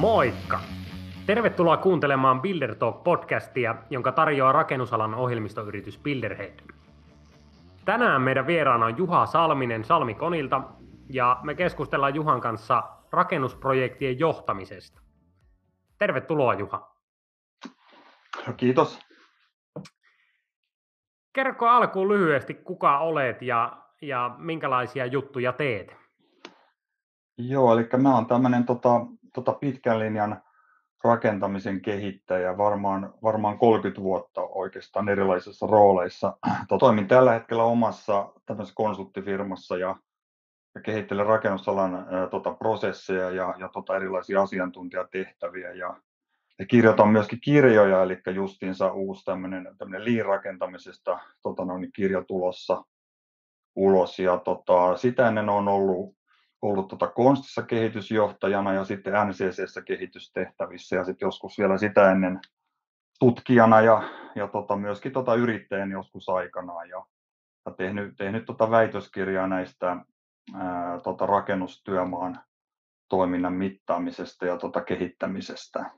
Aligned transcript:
Moikka! 0.00 0.60
Tervetuloa 1.26 1.76
kuuntelemaan 1.76 2.42
Builder 2.42 2.74
Talk-podcastia, 2.74 3.74
jonka 3.90 4.12
tarjoaa 4.12 4.52
rakennusalan 4.52 5.14
ohjelmistoyritys 5.14 5.98
Builderhead. 5.98 6.60
Tänään 7.84 8.22
meidän 8.22 8.46
vieraana 8.46 8.86
on 8.86 8.98
Juha 8.98 9.26
Salminen 9.26 9.84
Salmikonilta, 9.84 10.62
ja 11.10 11.40
me 11.42 11.54
keskustellaan 11.54 12.14
Juhan 12.14 12.40
kanssa 12.40 12.82
rakennusprojektien 13.12 14.18
johtamisesta. 14.18 15.00
Tervetuloa 15.98 16.54
Juha. 16.54 16.96
Kiitos. 18.56 18.98
Kerro 21.32 21.68
alkuun 21.68 22.08
lyhyesti, 22.08 22.54
kuka 22.54 22.98
olet 22.98 23.42
ja, 23.42 23.82
ja 24.02 24.34
minkälaisia 24.38 25.06
juttuja 25.06 25.52
teet? 25.52 25.96
Joo, 27.38 27.72
eli 27.72 27.88
mä 28.02 28.14
oon 28.14 28.26
tämmöinen 28.26 28.64
tota, 28.64 29.06
tota 29.32 29.52
pitkän 29.52 29.98
linjan 29.98 30.42
rakentamisen 31.04 31.80
kehittäjä 31.80 32.58
varmaan, 32.58 33.14
varmaan 33.22 33.58
30 33.58 34.02
vuotta 34.02 34.40
oikeastaan 34.40 35.08
erilaisissa 35.08 35.66
rooleissa. 35.66 36.36
Toimin 36.80 37.08
tällä 37.08 37.32
hetkellä 37.32 37.64
omassa 37.64 38.32
tämmöisessä 38.46 38.74
konsulttifirmassa 38.76 39.76
ja, 39.76 39.96
ja 40.74 40.80
kehittelen 40.80 41.26
rakennusalan 41.26 42.06
ää, 42.10 42.26
tota, 42.26 42.54
prosesseja 42.54 43.30
ja, 43.30 43.54
ja 43.58 43.68
tota, 43.68 43.96
erilaisia 43.96 44.42
asiantuntijatehtäviä 44.42 45.72
ja, 45.72 45.96
ja 46.58 46.66
kirjoitan 46.66 47.08
myöskin 47.08 47.40
kirjoja, 47.40 48.02
eli 48.02 48.18
justiinsa 48.34 48.92
uusi 48.92 49.24
tämmöinen, 49.24 49.68
tämmöinen 49.78 50.04
liin-rakentamisesta 50.04 51.18
tota, 51.42 51.64
noin, 51.64 51.92
kirja 51.92 52.24
tulossa 52.24 52.84
ulos. 53.76 54.18
Ja 54.18 54.38
tota, 54.38 54.96
sitä 54.96 55.28
ennen 55.28 55.48
on 55.48 55.68
ollut 55.68 56.19
ollut 56.62 56.88
tota 56.88 57.06
Konstissa 57.06 57.62
kehitysjohtajana 57.62 58.72
ja 58.72 58.84
sitten 58.84 59.12
NCCssä 59.28 59.82
kehitystehtävissä 59.82 60.96
ja 60.96 61.04
sitten 61.04 61.26
joskus 61.26 61.58
vielä 61.58 61.78
sitä 61.78 62.10
ennen 62.10 62.40
tutkijana 63.20 63.80
ja, 63.80 64.02
ja 64.34 64.48
tota 64.48 64.76
myöskin 64.76 65.12
tota 65.12 65.34
yrittäjän 65.34 65.90
joskus 65.90 66.28
aikanaan 66.28 66.88
ja, 66.88 67.06
ja 67.66 67.72
tehnyt, 67.72 68.16
tehnyt 68.16 68.44
tota 68.44 68.70
väitöskirjaa 68.70 69.46
näistä 69.46 69.96
ää, 70.54 71.00
tota 71.00 71.26
rakennustyömaan 71.26 72.40
toiminnan 73.08 73.52
mittaamisesta 73.52 74.46
ja 74.46 74.56
tota 74.56 74.80
kehittämisestä. 74.80 75.90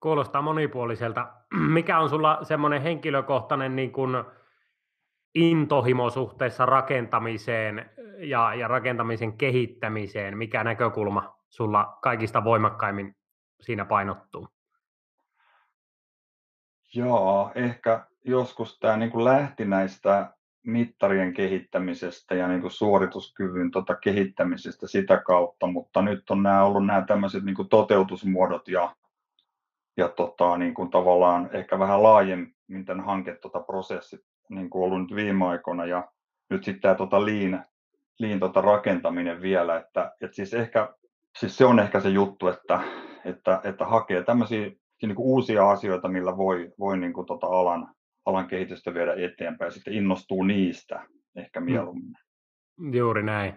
Kuulostaa 0.00 0.42
monipuoliselta. 0.42 1.32
Mikä 1.74 1.98
on 1.98 2.08
sulla 2.08 2.38
semmoinen 2.44 2.82
henkilökohtainen 2.82 3.76
niin 3.76 3.92
kuin 3.92 4.24
intohimo 5.34 6.10
suhteessa 6.10 6.66
rakentamiseen 6.66 7.90
ja, 8.18 8.54
ja 8.54 8.68
rakentamisen 8.68 9.32
kehittämiseen? 9.32 10.38
Mikä 10.38 10.64
näkökulma 10.64 11.38
sulla 11.48 11.98
kaikista 12.02 12.44
voimakkaimmin 12.44 13.16
siinä 13.60 13.84
painottuu? 13.84 14.48
Joo, 16.94 17.52
ehkä 17.54 18.06
joskus 18.24 18.78
tämä 18.78 18.96
niin 18.96 19.24
lähti 19.24 19.64
näistä 19.64 20.34
mittarien 20.66 21.34
kehittämisestä 21.34 22.34
ja 22.34 22.48
niin 22.48 22.60
kuin 22.60 22.70
suorituskyvyn 22.70 23.70
tota 23.70 23.94
kehittämisestä 23.94 24.86
sitä 24.86 25.22
kautta, 25.26 25.66
mutta 25.66 26.02
nyt 26.02 26.30
on 26.30 26.42
nämä 26.42 26.64
ollut 26.64 26.86
nämä 26.86 27.04
tämmöiset 27.06 27.44
niin 27.44 27.56
kuin 27.56 27.68
toteutusmuodot 27.68 28.68
ja, 28.68 28.96
ja 29.96 30.08
tota, 30.08 30.58
niin 30.58 30.74
kuin 30.74 30.90
tavallaan 30.90 31.50
ehkä 31.52 31.78
vähän 31.78 32.02
laajemmin 32.02 32.84
tämän 32.86 33.04
hanke 33.04 33.34
tota 33.34 33.60
niin 34.54 34.70
kuin 34.70 34.84
ollut 34.84 35.00
nyt 35.00 35.14
viime 35.14 35.46
aikoina 35.46 35.86
ja 35.86 36.08
nyt 36.50 36.64
sitten 36.64 36.82
tämä 36.82 36.94
tota 36.94 37.26
lean, 37.26 37.64
lean 38.18 38.40
tota 38.40 38.60
rakentaminen 38.60 39.42
vielä, 39.42 39.76
että, 39.76 40.12
että 40.20 40.36
siis 40.36 40.54
ehkä 40.54 40.94
siis 41.38 41.56
se 41.56 41.64
on 41.64 41.80
ehkä 41.80 42.00
se 42.00 42.08
juttu, 42.08 42.48
että, 42.48 42.80
että, 43.24 43.60
että 43.64 43.84
hakee 43.84 44.22
tämmöisiä 44.22 44.70
niin 45.02 45.14
kuin 45.14 45.26
uusia 45.26 45.70
asioita, 45.70 46.08
millä 46.08 46.36
voi, 46.36 46.72
voi 46.78 46.98
niin 46.98 47.12
kuin 47.12 47.26
tota 47.26 47.46
alan, 47.46 47.88
alan 48.26 48.46
kehitystä 48.46 48.94
viedä 48.94 49.14
eteenpäin 49.16 49.66
ja 49.66 49.70
sitten 49.70 49.94
innostuu 49.94 50.42
niistä 50.42 51.06
ehkä 51.36 51.60
mm. 51.60 51.64
mieluummin. 51.64 52.14
Juuri 52.92 53.22
näin. 53.22 53.54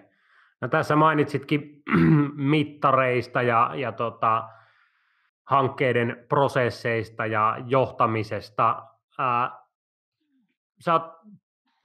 No 0.61 0.67
tässä 0.67 0.95
mainitsitkin 0.95 1.83
mittareista 2.35 3.41
ja, 3.41 3.71
ja 3.75 3.91
tota, 3.91 4.49
hankkeiden 5.47 6.25
prosesseista 6.29 7.25
ja 7.25 7.57
johtamisesta. 7.67 8.83
Ää, 9.19 9.64
sä 10.79 10.93
oot 10.93 11.11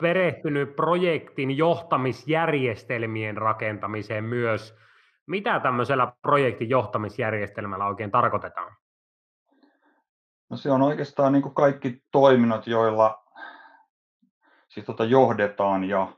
perehtynyt 0.02 0.76
projektin 0.76 1.56
johtamisjärjestelmien 1.56 3.36
rakentamiseen 3.36 4.24
myös. 4.24 4.76
Mitä 5.26 5.60
tämmöisellä 5.60 6.12
projektin 6.22 6.68
johtamisjärjestelmällä 6.68 7.86
oikein 7.86 8.10
tarkoitetaan? 8.10 8.76
No 10.50 10.56
se 10.56 10.70
on 10.70 10.82
oikeastaan 10.82 11.32
niin 11.32 11.42
kuin 11.42 11.54
kaikki 11.54 12.02
toiminnot, 12.12 12.66
joilla 12.66 13.24
siis 14.68 14.86
tota 14.86 15.04
johdetaan 15.04 15.84
ja 15.84 16.12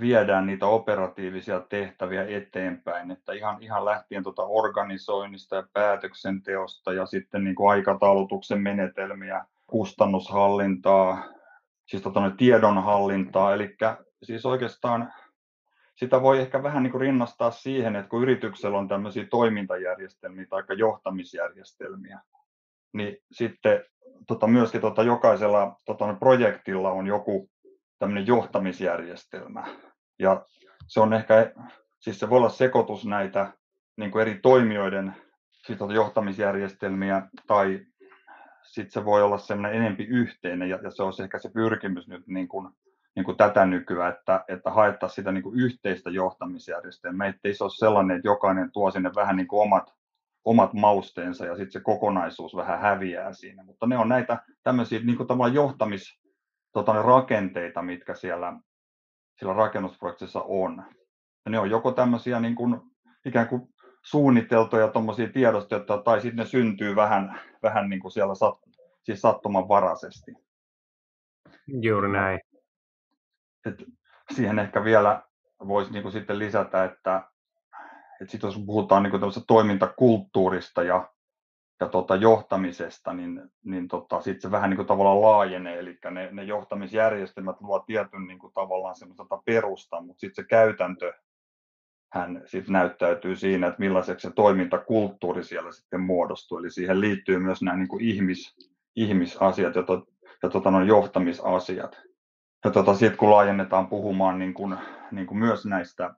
viedään 0.00 0.46
niitä 0.46 0.66
operatiivisia 0.66 1.60
tehtäviä 1.60 2.24
eteenpäin, 2.24 3.10
että 3.10 3.32
ihan, 3.32 3.62
ihan 3.62 3.84
lähtien 3.84 4.22
tuota 4.22 4.42
organisoinnista 4.42 5.56
ja 5.56 5.64
päätöksenteosta 5.72 6.92
ja 6.92 7.06
sitten 7.06 7.44
niin 7.44 7.54
kuin 7.54 7.70
aikataulutuksen 7.70 8.60
menetelmiä, 8.60 9.44
kustannushallintaa, 9.66 11.24
siis 11.86 12.02
tota, 12.02 12.20
tiedonhallintaa, 12.36 13.54
eli 13.54 13.76
siis 14.22 14.46
oikeastaan 14.46 15.12
sitä 15.94 16.22
voi 16.22 16.40
ehkä 16.40 16.62
vähän 16.62 16.82
niin 16.82 16.90
kuin 16.90 17.00
rinnastaa 17.00 17.50
siihen, 17.50 17.96
että 17.96 18.08
kun 18.08 18.22
yrityksellä 18.22 18.78
on 18.78 18.88
tämmöisiä 18.88 19.26
toimintajärjestelmiä 19.30 20.46
tai 20.50 20.62
johtamisjärjestelmiä, 20.78 22.20
niin 22.92 23.16
sitten 23.32 23.84
tota, 24.26 24.46
myöskin 24.46 24.80
tota, 24.80 25.02
jokaisella 25.02 25.80
tota, 25.84 26.14
projektilla 26.18 26.90
on 26.90 27.06
joku 27.06 27.50
tämmöinen 27.98 28.26
johtamisjärjestelmä. 28.26 29.64
Ja 30.18 30.46
se 30.86 31.00
on 31.00 31.12
ehkä, 31.12 31.52
siis 31.98 32.20
se 32.20 32.30
voi 32.30 32.38
olla 32.38 32.48
sekoitus 32.48 33.06
näitä 33.06 33.52
niin 33.96 34.10
kuin 34.10 34.22
eri 34.22 34.38
toimijoiden 34.42 35.16
siis 35.66 35.78
tota, 35.78 35.92
johtamisjärjestelmiä 35.92 37.22
tai 37.46 37.80
sitten 38.66 38.92
se 38.92 39.04
voi 39.04 39.22
olla 39.22 39.38
semmoinen 39.38 39.82
enempi 39.82 40.04
yhteinen 40.04 40.68
ja, 40.68 40.78
ja 40.82 40.90
se 40.90 41.02
olisi 41.02 41.22
ehkä 41.22 41.38
se 41.38 41.48
pyrkimys 41.48 42.08
nyt 42.08 42.26
niin 42.26 42.48
kuin, 42.48 42.68
niin 43.16 43.24
kuin 43.24 43.36
tätä 43.36 43.66
nykyään, 43.66 44.12
että, 44.12 44.44
että 44.48 44.70
haettaisiin 44.70 45.16
sitä 45.16 45.32
niin 45.32 45.42
kuin 45.42 45.60
yhteistä 45.60 46.10
johtamisjärjestelmää, 46.10 47.28
ettei 47.28 47.54
se 47.54 47.64
ole 47.64 47.70
sellainen, 47.70 48.16
että 48.16 48.28
jokainen 48.28 48.72
tuo 48.72 48.90
sinne 48.90 49.10
vähän 49.14 49.36
niin 49.36 49.48
kuin 49.48 49.62
omat, 49.62 49.94
omat 50.44 50.72
mausteensa 50.72 51.46
ja 51.46 51.56
sitten 51.56 51.72
se 51.72 51.80
kokonaisuus 51.80 52.56
vähän 52.56 52.80
häviää 52.80 53.32
siinä. 53.32 53.64
Mutta 53.64 53.86
ne 53.86 53.98
on 53.98 54.08
näitä 54.08 54.38
tämmöisiä 54.62 55.00
niin 55.00 55.16
kuin 55.16 55.26
tavallaan 55.26 55.54
johtamis, 55.54 56.20
tota, 56.72 57.02
rakenteita, 57.02 57.82
mitkä 57.82 58.14
siellä, 58.14 58.52
siellä 59.38 59.54
rakennusprojektissa 59.54 60.42
on. 60.42 60.84
Ja 61.44 61.50
ne 61.50 61.58
on 61.58 61.70
joko 61.70 61.92
tämmöisiä 61.92 62.40
niin 62.40 62.54
kuin, 62.54 62.80
ikään 63.24 63.48
kuin 63.48 63.68
suunniteltuja 64.06 64.88
tuommoisia 64.88 65.28
tiedostoja, 65.28 66.02
tai 66.04 66.20
sitten 66.20 66.36
ne 66.36 66.46
syntyy 66.46 66.96
vähän, 66.96 67.40
vähän 67.62 67.90
niin 67.90 68.00
kuin 68.00 68.12
siellä 68.12 68.34
sat, 68.34 68.58
siis 69.02 69.20
sattumanvaraisesti. 69.20 70.32
Juuri 71.82 72.12
näin. 72.12 72.40
Et 73.66 73.84
siihen 74.34 74.58
ehkä 74.58 74.84
vielä 74.84 75.22
voisi 75.66 75.92
niin 75.92 76.02
kuin 76.02 76.12
sitten 76.12 76.38
lisätä, 76.38 76.84
että, 76.84 77.22
että 78.20 78.32
sit 78.32 78.42
jos 78.42 78.62
puhutaan 78.66 79.02
niin 79.02 79.10
kuin 79.10 79.22
toimintakulttuurista 79.46 80.82
ja, 80.82 81.10
ja 81.80 81.88
tota 81.88 82.16
johtamisesta, 82.16 83.12
niin, 83.12 83.42
niin 83.64 83.88
tota, 83.88 84.20
sitten 84.20 84.42
se 84.42 84.50
vähän 84.50 84.70
niin 84.70 84.76
kuin 84.76 84.86
tavallaan 84.86 85.22
laajenee, 85.22 85.78
eli 85.78 85.98
ne, 86.10 86.28
ne 86.32 86.44
johtamisjärjestelmät 86.44 87.60
luo 87.60 87.78
tietyn 87.78 88.26
niin 88.26 88.38
kuin 88.38 88.52
tavallaan 88.52 88.96
semmoista 88.96 89.42
perusta, 89.44 90.00
mutta 90.00 90.20
sitten 90.20 90.44
se 90.44 90.48
käytäntö 90.48 91.12
hän 92.16 92.42
sitten 92.46 92.72
näyttäytyy 92.72 93.36
siinä, 93.36 93.66
että 93.66 93.80
millaiseksi 93.80 94.28
se 94.28 94.34
toimintakulttuuri 94.34 95.44
siellä 95.44 95.72
sitten 95.72 96.00
muodostuu. 96.00 96.58
Eli 96.58 96.70
siihen 96.70 97.00
liittyy 97.00 97.38
myös 97.38 97.62
nämä 97.62 97.76
niin 97.76 97.88
kuin 97.88 98.04
ihmis, 98.04 98.56
ihmisasiat 98.96 99.74
ja, 99.74 99.82
to, 99.82 100.06
ja 100.42 100.48
tota, 100.48 100.70
no, 100.70 100.84
johtamisasiat. 100.84 102.00
Ja 102.64 102.70
tota, 102.70 102.94
sitten 102.94 103.18
kun 103.18 103.30
laajennetaan 103.30 103.86
puhumaan 103.86 104.38
niin 104.38 104.54
kuin, 104.54 104.76
niin 105.12 105.26
kuin 105.26 105.38
myös 105.38 105.66
näistä 105.66 106.14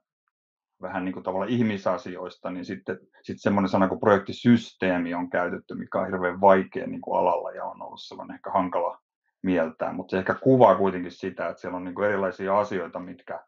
vähän 0.81 1.05
niin 1.05 1.13
kuin 1.13 1.23
tavallaan 1.23 1.51
ihmisasioista, 1.51 2.51
niin 2.51 2.65
sitten 2.65 2.99
sitten 3.21 3.39
semmoinen 3.39 3.69
sana 3.69 3.87
kuin 3.87 3.99
projektisysteemi 3.99 5.13
on 5.13 5.29
käytetty, 5.29 5.75
mikä 5.75 5.99
on 5.99 6.05
hirveän 6.05 6.41
vaikea 6.41 6.87
niin 6.87 7.01
kuin 7.01 7.19
alalla 7.19 7.51
ja 7.51 7.65
on 7.65 7.81
ollut 7.81 8.01
sellainen 8.01 8.35
ehkä 8.35 8.51
hankala 8.51 8.99
mieltää, 9.43 9.93
mutta 9.93 10.11
se 10.11 10.17
ehkä 10.17 10.33
kuvaa 10.33 10.75
kuitenkin 10.75 11.11
sitä, 11.11 11.47
että 11.47 11.61
siellä 11.61 11.77
on 11.77 11.83
niin 11.83 11.95
kuin 11.95 12.07
erilaisia 12.07 12.59
asioita, 12.59 12.99
mitkä 12.99 13.39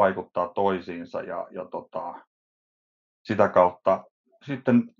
vaikuttaa 0.00 0.48
toisiinsa 0.48 1.22
ja, 1.22 1.48
ja 1.50 1.64
tota, 1.64 2.14
sitä 3.22 3.48
kautta 3.48 4.04
sitten 4.46 4.94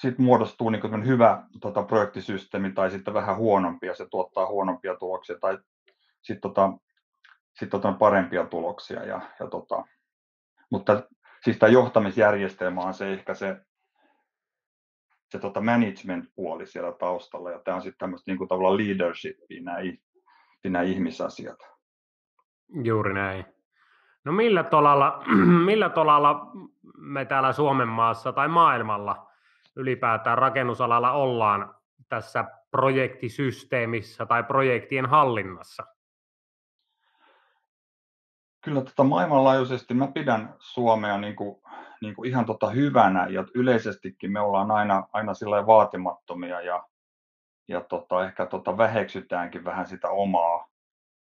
sit 0.00 0.18
muodostuu 0.18 0.70
niin 0.70 1.06
hyvä 1.06 1.42
tota, 1.60 1.82
projektisysteemi 1.82 2.72
tai 2.72 2.90
sitten 2.90 3.14
vähän 3.14 3.36
huonompi 3.36 3.86
ja 3.86 3.94
se 3.94 4.06
tuottaa 4.10 4.46
huonompia 4.46 4.96
tuloksia 4.96 5.38
tai 5.40 5.58
sitten 6.22 6.40
tota, 6.40 6.72
sit 7.58 7.70
tota 7.70 7.92
parempia 7.92 8.46
tuloksia. 8.46 9.04
Ja, 9.04 9.20
ja 9.40 9.46
tota, 9.46 9.84
mutta 10.70 11.02
siis 11.44 11.58
tämä 11.58 11.72
johtamisjärjestelmä 11.72 12.80
on 12.80 12.94
se 12.94 13.12
ehkä 13.12 13.34
se, 13.34 13.56
se 15.30 15.38
tota 15.38 15.60
management-puoli 15.60 16.66
siellä 16.66 16.92
taustalla, 16.92 17.50
ja 17.50 17.58
tämä 17.58 17.74
on 17.74 17.82
sitten 17.82 17.98
tämmöistä 17.98 18.30
niin 18.30 18.48
tavallaan 18.48 18.76
leadershipia, 18.76 19.62
nämä, 19.62 19.78
nämä 20.64 20.82
ihmisasiat. 20.82 21.58
Juuri 22.84 23.14
näin. 23.14 23.55
No 24.26 24.32
millä 24.32 24.62
tolalla, 24.62 25.22
millä 25.70 25.88
tolalla 25.88 26.50
me 26.96 27.24
täällä 27.24 27.52
Suomen 27.52 27.88
maassa 27.88 28.32
tai 28.32 28.48
maailmalla 28.48 29.30
ylipäätään 29.76 30.38
rakennusalalla 30.38 31.12
ollaan 31.12 31.74
tässä 32.08 32.44
projektisysteemissä 32.70 34.26
tai 34.26 34.42
projektien 34.42 35.06
hallinnassa? 35.06 35.86
Kyllä 38.64 38.80
tota 38.80 39.04
maailmanlaajuisesti 39.04 39.94
mä 39.94 40.06
pidän 40.06 40.54
Suomea 40.58 41.18
niin 41.18 41.36
kuin, 41.36 41.62
niin 42.00 42.14
kuin 42.14 42.28
ihan 42.28 42.44
tota 42.44 42.70
hyvänä 42.70 43.26
ja 43.26 43.44
yleisestikin 43.54 44.32
me 44.32 44.40
ollaan 44.40 44.70
aina, 44.70 45.08
aina 45.12 45.34
sillä 45.34 45.66
vaatimattomia 45.66 46.60
ja, 46.60 46.84
ja 47.68 47.80
tota, 47.80 48.24
ehkä 48.24 48.46
tota 48.46 48.78
väheksytäänkin 48.78 49.64
vähän 49.64 49.86
sitä 49.86 50.08
omaa, 50.08 50.68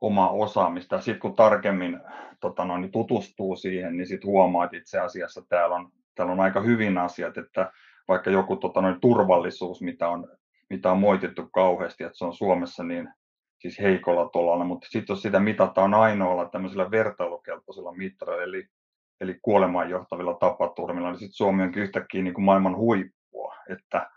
omaa 0.00 0.30
osaamista. 0.30 1.00
Sitten 1.00 1.20
kun 1.20 1.36
tarkemmin 1.36 2.00
tota 2.40 2.64
noin, 2.64 2.80
niin 2.80 2.92
tutustuu 2.92 3.56
siihen, 3.56 3.96
niin 3.96 4.06
sitten 4.06 4.30
huomaa, 4.30 4.64
että 4.64 4.76
itse 4.76 5.00
asiassa 5.00 5.42
täällä 5.48 5.76
on, 5.76 5.92
täällä 6.14 6.32
on 6.32 6.40
aika 6.40 6.60
hyvin 6.60 6.98
asiat, 6.98 7.38
että 7.38 7.72
vaikka 8.08 8.30
joku 8.30 8.56
tota 8.56 8.80
noin, 8.80 9.00
turvallisuus, 9.00 9.82
mitä 9.82 10.08
on, 10.08 10.28
mitä 10.70 10.92
on 10.92 10.98
moitettu 10.98 11.48
kauheasti, 11.52 12.04
että 12.04 12.18
se 12.18 12.24
on 12.24 12.34
Suomessa 12.34 12.84
niin 12.84 13.08
siis 13.58 13.80
heikolla 13.80 14.28
tolalla, 14.28 14.64
mutta 14.64 14.88
sitten 14.90 15.14
jos 15.14 15.22
sitä 15.22 15.40
mitataan 15.40 15.94
ainoalla 15.94 16.48
tämmöisillä 16.48 16.90
vertailukelpoisilla 16.90 17.92
mittareilla, 17.92 18.44
eli, 18.44 18.68
eli 19.20 19.38
kuolemaan 19.42 19.90
johtavilla 19.90 20.34
tapaturmilla, 20.34 21.08
niin 21.10 21.18
sitten 21.18 21.36
Suomi 21.36 21.62
onkin 21.62 21.82
yhtäkkiä 21.82 22.22
niin 22.22 22.34
kuin 22.34 22.44
maailman 22.44 22.76
huippua, 22.76 23.54
että, 23.70 24.10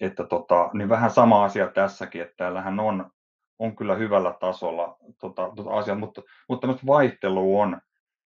että 0.00 0.24
tota, 0.24 0.70
niin 0.72 0.88
vähän 0.88 1.10
sama 1.10 1.44
asia 1.44 1.68
tässäkin, 1.68 2.22
että 2.22 2.34
täällähän 2.36 2.80
on, 2.80 3.10
on 3.60 3.76
kyllä 3.76 3.94
hyvällä 3.94 4.34
tasolla 4.40 4.96
tota, 5.20 5.52
tota 5.56 5.70
asia, 5.70 5.94
mutta, 5.94 6.22
mutta 6.48 6.60
tämmöistä 6.60 6.86
vaihtelua 6.86 7.62
on, 7.62 7.80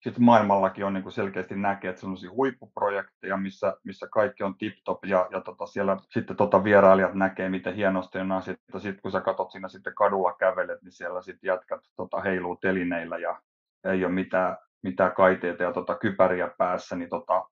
sitten 0.03 0.23
maailmallakin 0.23 0.85
on 0.85 0.93
niin 0.93 1.03
kuin 1.03 1.13
selkeästi 1.13 1.55
näkee, 1.55 1.89
että 1.89 2.01
sellaisia 2.01 2.31
huippuprojekteja, 2.31 3.37
missä, 3.37 3.77
missä 3.83 4.07
kaikki 4.11 4.43
on 4.43 4.57
tip-top 4.57 5.05
ja, 5.05 5.27
ja 5.31 5.41
tota 5.41 5.65
siellä 5.65 5.97
sitten 6.09 6.35
tota 6.35 6.63
vierailijat 6.63 7.13
näkee, 7.13 7.49
miten 7.49 7.75
hienosti 7.75 8.19
on 8.19 8.31
asiat. 8.31 8.59
Sitten 8.77 9.01
kun 9.01 9.11
sä 9.11 9.21
katsot 9.21 9.51
siinä 9.51 9.67
sitten 9.67 9.95
kadulla 9.95 10.33
kävelet, 10.33 10.81
niin 10.81 10.91
siellä 10.91 11.21
sitten 11.21 11.47
jätkät 11.47 11.81
tota, 11.95 12.21
heiluu 12.21 12.55
telineillä 12.55 13.17
ja 13.17 13.41
ei 13.83 14.05
ole 14.05 14.13
mitään, 14.13 14.57
mitään 14.81 15.11
kaiteita 15.11 15.63
ja 15.63 15.73
tota, 15.73 15.95
kypäriä 15.95 16.49
päässä, 16.57 16.95
niin 16.95 17.09
tota, 17.09 17.45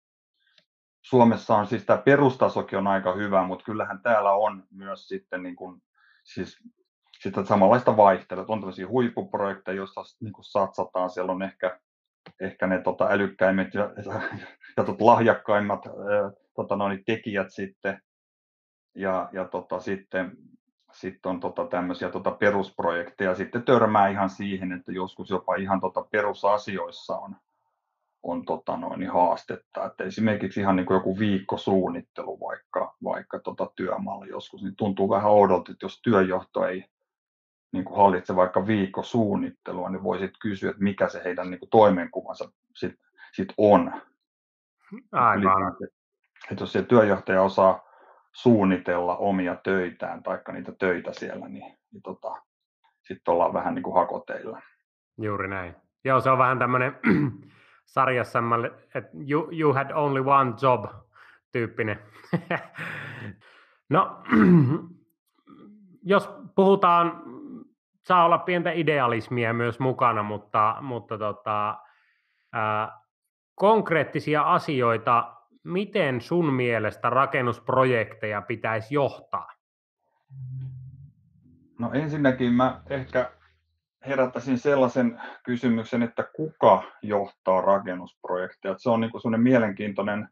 Suomessa 1.02 1.56
on 1.56 1.68
siis 1.68 1.86
tämä 1.86 1.98
perustasokin 1.98 2.80
on 2.80 2.88
aika 2.88 3.14
hyvä, 3.14 3.44
mutta 3.44 3.66
kyllähän 3.66 4.02
täällä 4.02 4.32
on 4.32 4.64
myös 4.72 5.08
sitten 5.08 5.44
niin 5.44 5.56
kuin, 5.56 5.82
siis 6.24 6.58
sitten 7.24 7.48
samanlaista 7.48 7.98
vaihtelua. 7.98 8.46
On 8.48 8.60
tämmöisiä 8.60 8.88
huippuprojekteja, 8.88 9.78
joissa 9.78 10.02
niin 10.22 10.34
kuin 10.34 10.46
satsataan. 10.46 11.10
Siellä 11.10 11.32
on 11.32 11.44
ehkä 11.44 11.80
ehkä 12.40 12.68
ne 12.68 12.82
tota, 12.82 13.08
älykkäimmät 13.10 13.74
ja, 13.74 13.92
ja, 14.06 14.22
ja 14.78 14.84
tota, 14.84 15.06
lahjakkaimmat 15.06 15.88
ää, 15.88 16.32
tota, 16.56 16.76
noin, 16.76 17.04
tekijät 17.06 17.48
sitten. 17.50 18.02
Ja, 18.96 19.30
ja 19.32 19.46
tota, 19.46 19.80
sitten, 19.80 20.32
sitten 20.94 21.30
on 21.30 21.40
tota, 21.40 21.68
tämmöisiä 21.68 22.10
tota, 22.10 22.32
perusprojekteja. 22.32 23.36
Sitten 23.36 23.64
törmää 23.64 24.08
ihan 24.08 24.30
siihen, 24.30 24.72
että 24.72 24.92
joskus 24.92 25.30
jopa 25.30 25.56
ihan 25.56 25.82
tota, 25.82 26.02
perusasioissa 26.12 27.18
on, 27.18 27.36
on 28.24 28.46
tota, 28.46 28.78
noin, 28.78 29.10
haastetta. 29.10 29.86
Että 29.86 30.04
esimerkiksi 30.04 30.60
ihan 30.60 30.76
niin 30.76 30.86
kuin 30.86 30.96
joku 30.96 31.20
viikkosuunnittelu 31.20 32.40
vaikka, 32.40 32.96
vaikka 33.04 33.40
tota, 33.40 33.72
työmaalla 33.76 34.26
joskus, 34.26 34.64
niin 34.64 34.76
tuntuu 34.76 35.10
vähän 35.10 35.32
oudolta, 35.32 35.72
että 35.72 35.86
jos 35.86 36.02
työjohto 36.02 36.66
ei 36.66 36.86
niin 37.72 37.86
kuin 37.86 37.98
hallitse 37.98 38.36
vaikka 38.36 38.68
viikkosuunnittelua, 38.68 39.90
niin 39.90 40.04
voisit 40.04 40.32
kysyä, 40.42 40.70
että 40.70 40.84
mikä 40.84 41.10
se 41.10 41.22
heidän 41.24 41.50
niin 41.50 41.60
kuin 41.60 41.70
toimenkuvansa 41.70 42.52
sit, 42.76 42.96
sit 43.34 43.54
on. 43.58 43.92
Aivan. 45.12 45.74
Että, 45.74 45.86
että 46.52 46.64
jos 46.64 46.74
se 46.74 46.84
työjohtaja 46.84 47.42
osaa 47.42 47.92
suunnitella 48.34 49.18
omia 49.18 49.56
töitään 49.56 50.24
tai 50.24 50.40
niitä 50.52 50.72
töitä 50.80 51.14
siellä, 51.14 51.48
niin, 51.48 51.78
niin 51.92 52.02
tota, 52.04 52.42
sitten 53.02 53.32
ollaan 53.34 53.54
vähän 53.54 53.76
niin 53.76 53.84
kuin 53.84 53.96
hakoteilla. 53.96 54.62
Juuri 55.18 55.48
näin. 55.48 55.76
Joo, 56.04 56.22
se 56.22 56.30
on 56.30 56.38
vähän 56.38 56.60
tämmöinen 56.60 56.96
sarjassa, 57.86 58.40
että 58.96 59.12
you, 59.30 59.50
you 59.52 59.74
had 59.74 59.92
only 59.92 60.24
one 60.26 60.54
job 60.62 60.86
tyyppinen. 61.52 62.00
no, 63.90 64.24
jos 66.04 66.30
puhutaan 66.56 67.24
saa 68.04 68.26
olla 68.26 68.38
pientä 68.38 68.72
idealismia 68.72 69.54
myös 69.54 69.80
mukana, 69.80 70.24
mutta, 70.24 70.78
mutta 70.82 71.18
tota, 71.18 71.78
ää, 72.54 73.02
konkreettisia 73.56 74.42
asioita, 74.42 75.36
miten 75.64 76.22
sun 76.22 76.54
mielestä 76.54 77.10
rakennusprojekteja 77.10 78.42
pitäisi 78.42 78.96
johtaa? 78.96 79.52
No 81.80 81.92
ensinnäkin 81.94 82.54
mä 82.54 82.82
ehkä 82.90 83.32
herättäisin 84.08 84.58
sellaisen 84.58 85.22
kysymyksen, 85.44 86.04
että 86.04 86.24
kuka 86.36 86.84
johtaa 87.02 87.62
rakennusprojekteja. 87.62 88.76
Se 88.78 88.90
on 88.90 89.02
niin 89.02 89.12
sellainen 89.22 89.44
mielenkiintoinen 89.44 90.30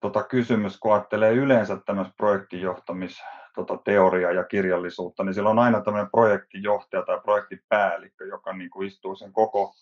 tota, 0.00 0.22
kysymys, 0.22 0.78
kun 0.78 0.92
ajattelee 0.94 1.32
yleensä 1.32 1.76
tämmöistä 1.86 2.14
projektijohtamis 2.16 3.22
tota, 3.54 3.78
teoriaa 3.84 4.32
ja 4.32 4.44
kirjallisuutta, 4.44 5.24
niin 5.24 5.34
siellä 5.34 5.50
on 5.50 5.58
aina 5.58 5.80
tämmöinen 5.80 6.10
projektijohtaja 6.10 7.02
tai 7.02 7.20
projektipäällikkö, 7.20 8.26
joka 8.26 8.52
niin 8.52 8.70
kuin 8.70 8.88
istuu 8.88 9.16
sen 9.16 9.32
koko 9.32 9.74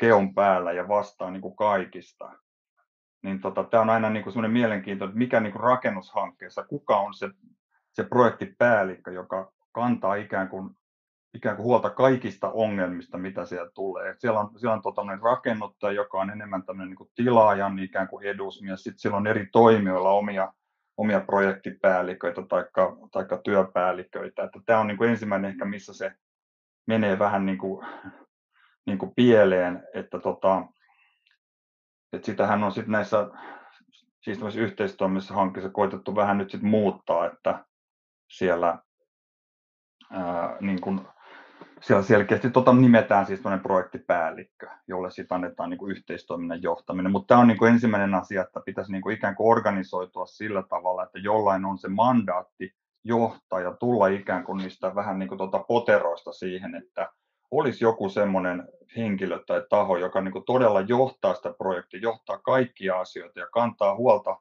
keon 0.00 0.34
päällä 0.34 0.72
ja 0.72 0.88
vastaa 0.88 1.30
niin 1.30 1.42
kuin 1.42 1.56
kaikista. 1.56 2.32
Niin 3.22 3.40
tota, 3.40 3.64
tämä 3.64 3.80
on 3.80 3.90
aina 3.90 4.10
niin 4.10 4.22
kuin 4.22 4.32
semmoinen 4.32 4.52
mielenkiintoinen, 4.52 5.10
että 5.10 5.18
mikä 5.18 5.40
niin 5.40 5.52
kuin 5.52 5.62
rakennushankkeessa, 5.62 6.64
kuka 6.64 6.96
on 6.96 7.14
se, 7.14 7.30
se 7.92 8.04
projektipäällikkö, 8.04 9.12
joka 9.12 9.52
kantaa 9.72 10.14
ikään 10.14 10.48
kuin 10.48 10.70
ikään 11.34 11.56
kuin 11.56 11.64
huolta 11.64 11.90
kaikista 11.90 12.50
ongelmista, 12.50 13.18
mitä 13.18 13.44
siellä 13.44 13.70
tulee. 13.74 14.10
Et 14.10 14.20
siellä 14.20 14.40
on, 14.40 14.50
siellä 14.58 14.74
on 14.74 14.82
tota, 14.82 15.02
rakennuttaja, 15.22 15.92
joka 15.92 16.20
on 16.20 16.30
enemmän 16.30 16.62
tämmöinen 16.62 16.96
niin 16.98 17.10
tilaajan 17.14 17.78
ikään 17.78 18.08
kuin 18.08 18.26
edusmies. 18.26 18.82
Sitten 18.82 18.98
siellä 18.98 19.16
on 19.16 19.26
eri 19.26 19.46
toimijoilla 19.52 20.10
omia, 20.10 20.52
omia 20.98 21.20
projektipäälliköitä 21.20 22.42
tai 23.12 23.24
työpäälliköitä. 23.44 24.42
Että 24.42 24.60
tämä 24.66 24.80
on 24.80 24.86
niin 24.86 24.98
kuin 24.98 25.10
ensimmäinen 25.10 25.50
ehkä, 25.50 25.64
missä 25.64 25.94
se 25.94 26.12
menee 26.86 27.18
vähän 27.18 27.46
niin 27.46 27.58
kuin, 27.58 27.86
niin 28.86 28.98
kuin 28.98 29.12
pieleen, 29.16 29.82
että, 29.94 30.18
tota, 30.18 30.66
että 32.12 32.26
sitähän 32.26 32.64
on 32.64 32.72
sitten 32.72 32.92
näissä 32.92 33.30
siis 34.20 34.56
yhteistoimissa 34.56 35.34
hankkeissa 35.34 35.70
koitettu 35.70 36.16
vähän 36.16 36.38
nyt 36.38 36.50
sit 36.50 36.62
muuttaa, 36.62 37.26
että 37.26 37.64
siellä 38.30 38.78
ää, 40.12 40.56
niin 40.60 40.80
kuin 40.80 41.00
siellä 41.80 42.02
selkeästi 42.02 42.50
tota 42.50 42.72
nimetään 42.72 43.26
siis 43.26 43.40
projektipäällikkö, 43.62 44.66
jolle 44.86 45.10
sitten 45.10 45.34
annetaan 45.34 45.70
niin 45.70 45.78
kuin 45.78 45.90
yhteistoiminnan 45.90 46.62
johtaminen. 46.62 47.12
Mutta 47.12 47.26
tämä 47.26 47.40
on 47.40 47.48
niin 47.48 47.58
kuin 47.58 47.72
ensimmäinen 47.72 48.14
asia, 48.14 48.42
että 48.42 48.60
pitäisi 48.64 48.92
niin 48.92 49.02
kuin 49.02 49.14
ikään 49.14 49.36
kuin 49.36 49.50
organisoitua 49.50 50.26
sillä 50.26 50.62
tavalla, 50.62 51.02
että 51.02 51.18
jollain 51.18 51.64
on 51.64 51.78
se 51.78 51.88
mandaatti 51.88 52.74
johtaa 53.04 53.60
ja 53.60 53.72
tulla 53.72 54.06
ikään 54.06 54.44
kuin 54.44 54.58
niistä 54.58 54.94
vähän 54.94 55.18
niin 55.18 55.28
kuin 55.28 55.38
tuota 55.38 55.58
poteroista 55.58 56.32
siihen, 56.32 56.74
että 56.74 57.08
olisi 57.50 57.84
joku 57.84 58.08
semmoinen 58.08 58.68
henkilö 58.96 59.40
tai 59.46 59.62
taho, 59.70 59.96
joka 59.96 60.20
niin 60.20 60.32
kuin 60.32 60.44
todella 60.44 60.80
johtaa 60.80 61.34
sitä 61.34 61.54
projektia, 61.58 62.00
johtaa 62.00 62.38
kaikkia 62.38 63.00
asioita 63.00 63.40
ja 63.40 63.46
kantaa 63.52 63.96
huolta 63.96 64.36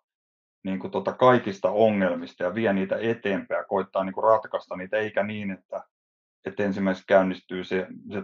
niin 0.63 0.79
kuin 0.79 0.91
tuota 0.91 1.13
kaikista 1.13 1.69
ongelmista 1.69 2.43
ja 2.43 2.55
vie 2.55 2.74
niitä 2.74 2.97
eteenpäin 3.01 3.59
ja 3.59 3.63
koittaa 3.63 4.03
niin 4.03 4.13
kuin 4.13 4.24
ratkaista 4.24 4.75
niitä, 4.75 4.97
eikä 4.97 5.24
niin, 5.24 5.51
että 5.51 5.83
että 6.48 6.63
ensimmäiseksi 6.63 7.08
käynnistyy 7.08 7.63
se, 7.63 7.88
se, 8.13 8.24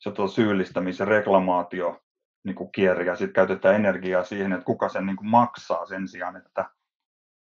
se 0.00 0.10
tuo 0.10 0.26
syyllistämis- 0.26 1.00
ja 1.00 1.04
reklamaatio 1.04 2.00
niin 2.44 2.54
kuin 2.54 2.72
kierri 2.72 3.06
ja 3.06 3.16
sitten 3.16 3.34
käytetään 3.34 3.74
energiaa 3.74 4.24
siihen, 4.24 4.52
että 4.52 4.64
kuka 4.64 4.88
sen 4.88 5.06
niin 5.06 5.16
kuin 5.16 5.28
maksaa 5.28 5.86
sen 5.86 6.08
sijaan, 6.08 6.36
että 6.36 6.70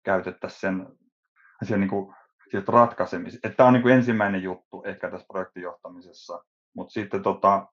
käytettäisiin 0.05 0.61
sen, 0.61 0.87
sen 1.63 1.81
niin 1.81 1.91
kuin, 1.91 2.15
ratkaisemiseen. 2.69 3.55
Tämä 3.57 3.67
on 3.67 3.73
niin 3.73 3.83
kuin 3.83 3.95
ensimmäinen 3.95 4.43
juttu 4.43 4.83
ehkä 4.87 5.11
tässä 5.11 5.27
projektijohtamisessa, 5.33 6.45
mutta 6.77 6.93
sitten 6.93 7.23
tota, 7.23 7.67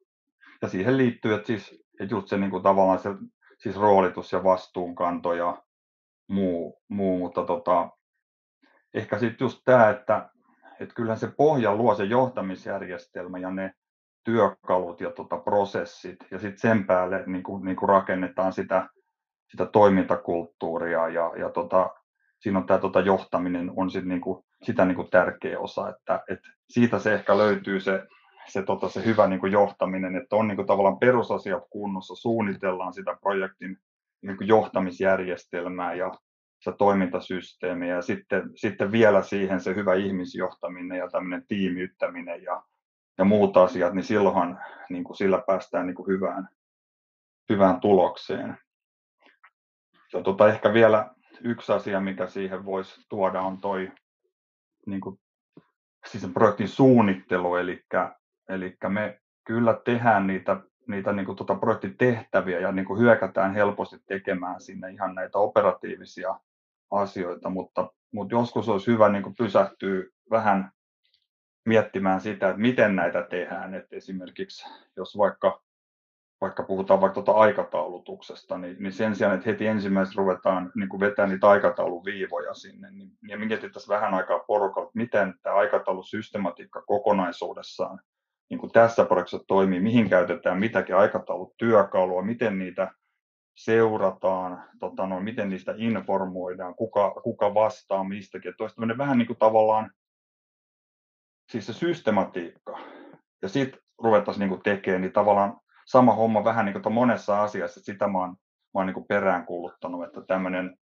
ja 0.62 0.70
siihen 0.70 0.98
liittyy, 0.98 1.34
että, 1.34 1.48
siis, 1.48 1.84
että 2.00 2.16
just 2.16 2.28
se 2.28 2.38
niin 2.38 2.52
kuin 2.52 2.64
tavallaan 2.64 3.00
se 3.00 3.10
siis 3.58 3.76
roolitus 3.76 4.32
ja 4.32 4.44
vastuunkanto 4.44 5.34
ja 5.34 5.64
muu, 6.28 6.82
muu 6.88 7.20
mutta 7.20 7.46
tota, 7.46 7.90
ehkä 8.94 9.20
sitten 9.20 9.46
just 9.46 9.62
tämä, 9.66 9.90
että 9.90 10.30
että 10.80 10.96
kyllähän 10.96 11.20
se 11.20 11.32
pohja 11.38 11.76
luo 11.76 11.96
se 11.96 12.04
johtamisjärjestelmä 12.04 13.38
ja 13.38 13.52
ne 13.52 13.74
työkalut 14.24 15.02
ja 15.02 15.12
tota 15.12 15.38
prosessit 15.38 16.18
ja 16.32 16.40
sitten 16.40 16.60
sen 16.60 16.86
päälle 16.88 17.24
niin 17.26 17.44
kuin, 17.44 17.66
niin 17.66 17.76
kuin 17.76 17.90
rakennetaan 17.90 18.54
sitä, 18.54 18.88
sitä 19.52 19.66
toimintakulttuuria 19.66 21.08
ja, 21.08 21.32
ja 21.38 21.50
tota, 21.50 21.90
siinä 22.40 22.60
on 22.60 22.66
tämä 22.66 22.80
tota, 22.80 23.00
johtaminen 23.00 23.72
on 23.76 23.92
sit 23.92 24.06
niinku, 24.06 24.46
sitä 24.64 24.86
niinku 24.86 25.04
tärkeä 25.04 25.60
osa, 25.60 25.90
että 25.90 26.24
et 26.30 26.40
siitä 26.70 27.00
se 27.00 27.14
ehkä 27.14 27.38
löytyy 27.38 27.80
se, 27.80 28.08
se, 28.48 28.64
tota, 28.64 28.90
se 28.90 29.06
hyvä 29.06 29.28
niinku 29.28 29.46
johtaminen, 29.46 30.16
että 30.16 30.36
on 30.36 30.48
niinku 30.48 30.64
tavallaan 30.64 31.00
perusasiat 31.00 31.64
kunnossa, 31.70 32.16
suunnitellaan 32.16 32.94
sitä 32.94 33.18
projektin 33.22 33.78
niinku 34.22 34.44
johtamisjärjestelmää 34.44 35.94
ja 35.94 36.12
se 36.60 36.72
toimintasysteemiä 36.78 37.96
ja 37.96 38.02
sitten, 38.02 38.52
sitten 38.56 38.92
vielä 38.92 39.22
siihen 39.22 39.60
se 39.60 39.76
hyvä 39.76 39.94
ihmisjohtaminen 39.94 40.98
ja 40.98 41.10
tämmöinen 41.10 41.48
tiimiyttäminen 41.48 42.44
ja, 42.44 42.64
ja 43.18 43.26
muut 43.26 43.58
asiat, 43.58 43.94
niin 43.94 44.04
silloinhan 44.04 44.60
niin 44.90 45.04
kuin 45.04 45.18
sillä 45.18 45.44
päästään 45.48 45.88
niin 45.88 45.96
kuin 45.96 46.08
hyvään, 46.08 46.50
hyvään 47.50 47.80
tulokseen. 47.80 48.58
Ja 50.14 50.22
tota, 50.22 50.48
ehkä 50.48 50.74
vielä 50.74 51.10
yksi 51.44 51.72
asia, 51.72 52.02
mikä 52.02 52.28
siihen 52.28 52.66
voisi 52.66 53.06
tuoda, 53.10 53.42
on 53.42 53.62
toi 53.62 53.92
niin 54.86 55.02
kuin, 55.02 55.20
siis 56.08 56.28
projektin 56.34 56.68
suunnittelu, 56.68 57.56
eli, 57.56 57.84
eli 58.50 58.78
me 58.88 59.20
kyllä 59.46 59.82
tehdään 59.86 60.28
niitä, 60.28 60.62
niitä 60.88 61.14
niin 61.14 61.26
kuin, 61.26 61.36
tota 61.36 61.56
projektitehtäviä 61.56 62.60
ja 62.60 62.72
niin 62.72 62.86
kuin 62.86 63.00
hyökätään 63.00 63.54
helposti 63.54 63.98
tekemään 64.08 64.62
sinne 64.62 64.90
ihan 64.90 65.16
näitä 65.16 65.38
operatiivisia 65.38 66.40
asioita, 66.92 67.50
mutta, 67.50 67.92
mutta 68.14 68.36
joskus 68.36 68.70
olisi 68.70 68.88
hyvä 68.92 69.10
niin 69.10 69.36
pysähtyä 69.38 70.04
vähän 70.32 70.72
miettimään 71.66 72.22
sitä, 72.22 72.50
että 72.50 72.62
miten 72.62 72.96
näitä 72.96 73.24
tehdään. 73.30 73.74
Että 73.74 73.96
esimerkiksi 73.96 74.66
jos 74.98 75.18
vaikka, 75.18 75.62
vaikka 76.42 76.64
puhutaan 76.64 77.02
vaikka 77.02 77.22
tuota 77.22 77.40
aikataulutuksesta, 77.40 78.58
niin, 78.58 78.76
niin 78.80 78.94
sen 78.94 79.16
sijaan, 79.16 79.36
että 79.36 79.50
heti 79.50 79.68
ensimmäisenä 79.68 80.16
ruvetaan 80.18 80.72
niin 80.76 81.00
vetämään 81.00 81.30
niitä 81.30 81.50
aikatauluviivoja 81.50 82.54
sinne, 82.54 82.92
niin, 82.92 83.12
niin 83.22 83.40
mietittäisiin 83.40 83.96
vähän 83.96 84.14
aikaa 84.14 84.40
porukalla, 84.40 84.88
että 84.88 84.98
miten 84.98 85.34
tämä 85.44 85.56
aikataulusystematiikka 85.56 86.82
kokonaisuudessaan 86.82 88.00
niin 88.50 88.60
kuin 88.60 88.72
tässä 88.72 89.06
projektissa 89.06 89.46
toimii, 89.48 89.80
mihin 89.80 90.10
käytetään 90.10 90.60
mitäkin 90.60 90.96
aikataulutyökalua, 90.96 92.22
miten 92.22 92.60
niitä 92.60 92.92
seurataan, 93.64 94.64
tota, 94.80 95.08
no, 95.08 95.20
miten 95.20 95.50
niistä 95.50 95.74
informoidaan, 95.78 96.76
kuka, 96.76 97.12
kuka 97.12 97.54
vastaa 97.54 98.04
mistäkin. 98.04 98.50
Että 98.50 98.64
olisi 98.64 98.98
vähän 98.98 99.18
niin 99.18 99.28
kuin 99.28 99.40
tavallaan 99.40 99.92
siis 101.52 101.66
se 101.66 101.74
systematiikka. 101.74 102.80
Ja 103.42 103.50
sitten 103.50 103.82
ruvettaisiin 104.04 104.50
niin 104.50 104.62
tekemään, 104.62 105.02
niin 105.02 105.12
tavallaan 105.12 105.58
sama 105.86 106.14
homma 106.14 106.44
vähän 106.44 106.66
niin 106.66 106.82
kuin 106.82 106.94
monessa 106.94 107.44
asiassa, 107.44 107.80
sitä 107.80 108.08
mä 108.08 108.20
oon, 108.20 108.30
mä 108.30 108.36
oon 108.74 108.88
niin 108.88 109.08
peräänkuuluttanut, 109.08 110.04
että 110.04 110.22
tämmöinen 110.28 110.78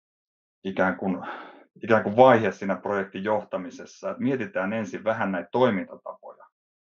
ikään 0.63 0.97
kuin, 0.97 1.21
ikään 1.83 2.03
kuin 2.03 2.15
vaihe 2.15 2.51
siinä 2.51 2.75
projektin 2.75 3.23
johtamisessa, 3.23 4.09
että 4.09 4.23
mietitään 4.23 4.73
ensin 4.73 5.03
vähän 5.03 5.31
näitä 5.31 5.49
toimintatapoja 5.51 6.45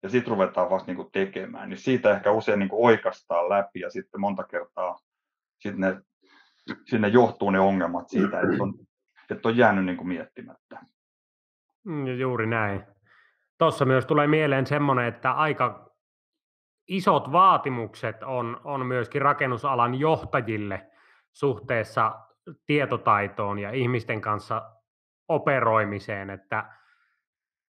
ja 0.04 0.10
sitten 0.10 0.32
ruvetaan 0.32 0.70
vasta 0.70 0.94
niin 0.94 1.12
tekemään, 1.12 1.70
niin 1.70 1.78
siitä 1.78 2.12
ehkä 2.12 2.32
usein 2.32 2.60
niin 2.60 2.70
oikastaa 2.72 3.50
läpi 3.50 3.80
ja 3.80 3.90
sitten 3.90 4.22
monta 4.22 4.44
kertaa 4.44 5.00
sitten 5.60 5.80
ne, 5.80 6.02
sinne 6.86 7.08
johtuu 7.08 7.50
ne 7.50 7.60
ongelmat 7.60 8.10
siitä, 8.10 8.40
että 8.42 8.56
on, 8.64 8.74
että 9.32 9.48
on 9.50 9.58
jäänyt 9.58 9.86
niin 9.86 9.98
kuin 9.98 10.08
miettimättä. 10.08 10.80
Mm, 11.86 12.08
juuri 12.08 12.48
näin. 12.48 12.84
Tuossa 13.58 13.86
myös 13.86 14.06
tulee 14.06 14.28
mieleen 14.28 14.68
semmoinen, 14.68 15.06
että 15.06 15.32
aika 15.32 15.88
isot 16.88 17.32
vaatimukset 17.32 18.24
on, 18.24 18.62
on 18.64 18.86
myöskin 18.86 19.22
rakennusalan 19.22 19.96
johtajille 19.96 20.88
suhteessa 21.34 22.20
tietotaitoon 22.66 23.60
ja 23.60 23.72
ihmisten 23.72 24.22
kanssa 24.22 24.72
operoimiseen, 25.28 26.30
että 26.30 26.74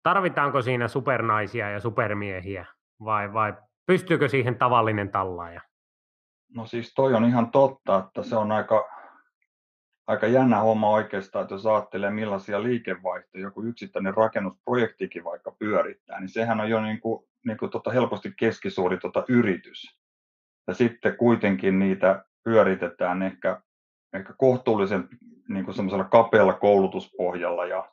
tarvitaanko 0.03 0.63
siinä 0.63 0.89
supernaisia 0.89 1.71
ja 1.71 1.81
supermiehiä 1.81 2.67
vai, 3.05 3.33
vai 3.33 3.55
pystyykö 3.87 4.29
siihen 4.29 4.59
tavallinen 4.59 5.11
tallaaja? 5.11 5.61
No 6.55 6.67
siis 6.67 6.95
toi 6.95 7.15
on 7.15 7.25
ihan 7.25 7.51
totta, 7.51 7.99
että 7.99 8.23
se 8.23 8.37
on 8.37 8.53
aika, 8.53 8.89
aika 10.07 10.27
jännä 10.27 10.61
homma 10.61 10.91
oikeastaan, 10.91 11.43
että 11.43 11.55
jos 11.55 11.67
ajattelee 11.67 12.11
millaisia 12.11 12.63
liikevaihtoja 12.63 13.45
joku 13.45 13.63
yksittäinen 13.63 14.15
rakennusprojektikin 14.15 15.25
vaikka 15.25 15.57
pyörittää, 15.59 16.21
niin 16.21 16.29
sehän 16.29 16.61
on 16.61 16.71
jo 16.71 16.81
niin 16.81 17.01
kuin, 17.01 17.27
niin 17.47 17.59
kuin 17.59 17.71
tota 17.71 17.91
helposti 17.91 18.33
keskisuuri 18.39 18.99
tota 18.99 19.25
yritys. 19.29 19.99
Ja 20.67 20.75
sitten 20.75 21.17
kuitenkin 21.17 21.79
niitä 21.79 22.25
pyöritetään 22.45 23.23
ehkä, 23.23 23.63
ehkä 24.13 24.35
kohtuullisen 24.39 25.09
niin 25.49 25.65
kuin 25.65 25.75
semmoisella 25.75 26.05
kapealla 26.05 26.53
koulutuspohjalla 26.53 27.67
ja, 27.67 27.91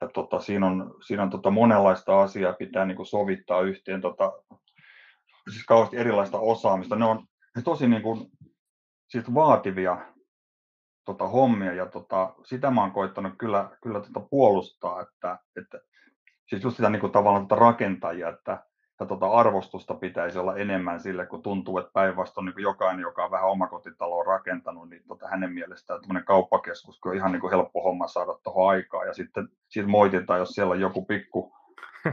ja 0.00 0.08
tota, 0.08 0.40
siinä 0.40 0.66
on, 0.66 0.94
siinä 1.06 1.22
on 1.22 1.30
tota 1.30 1.50
monenlaista 1.50 2.22
asiaa 2.22 2.52
pitää 2.52 2.84
niin 2.84 2.96
kuin 2.96 3.06
sovittaa 3.06 3.60
yhteen 3.60 4.00
tota, 4.00 4.32
siis 5.50 5.64
kauheasti 5.66 5.96
erilaista 5.96 6.38
osaamista. 6.38 6.96
Ne 6.96 7.04
on 7.04 7.26
tosi 7.62 7.88
niin 7.88 8.02
kuin, 8.02 8.30
siis 9.08 9.34
vaativia 9.34 9.98
tota, 11.04 11.28
hommia 11.28 11.72
ja 11.72 11.86
tota, 11.86 12.34
sitä 12.44 12.70
mä 12.70 12.80
oon 12.80 12.92
koittanut 12.92 13.32
kyllä, 13.38 13.76
kyllä 13.82 14.00
tota 14.00 14.20
puolustaa, 14.20 15.00
että, 15.00 15.38
että 15.56 15.80
siis 16.46 16.64
just 16.64 16.76
sitä 16.76 16.90
niin 16.90 17.00
kuin, 17.00 17.12
tavallaan 17.12 17.48
tota 17.48 17.60
rakentajia, 17.60 18.28
että 18.28 18.64
ja 19.00 19.06
tota 19.06 19.26
arvostusta 19.26 19.94
pitäisi 19.94 20.38
olla 20.38 20.56
enemmän 20.56 21.00
sille, 21.00 21.26
kun 21.26 21.42
tuntuu, 21.42 21.78
että 21.78 21.90
päinvastoin 21.92 22.44
niin 22.44 22.62
jokainen, 22.62 23.02
joka 23.02 23.24
on 23.24 23.30
vähän 23.30 23.50
omakotitaloa 23.50 24.24
rakentanut, 24.24 24.90
niin 24.90 25.02
tota 25.08 25.28
hänen 25.28 25.52
mielestään 25.52 26.00
tämmöinen 26.00 26.24
kauppakeskus 26.24 27.00
on 27.04 27.16
ihan 27.16 27.32
niin 27.32 27.40
kuin 27.40 27.50
helppo 27.50 27.82
homma 27.82 28.06
saada 28.08 28.38
tuohon 28.42 28.70
aikaan. 28.70 29.06
Ja 29.06 29.14
sitten 29.14 29.48
siitä 29.68 29.88
moititaan, 29.88 30.38
jos 30.38 30.48
siellä 30.48 30.72
on 30.72 30.80
joku 30.80 31.04
pikku 31.04 31.52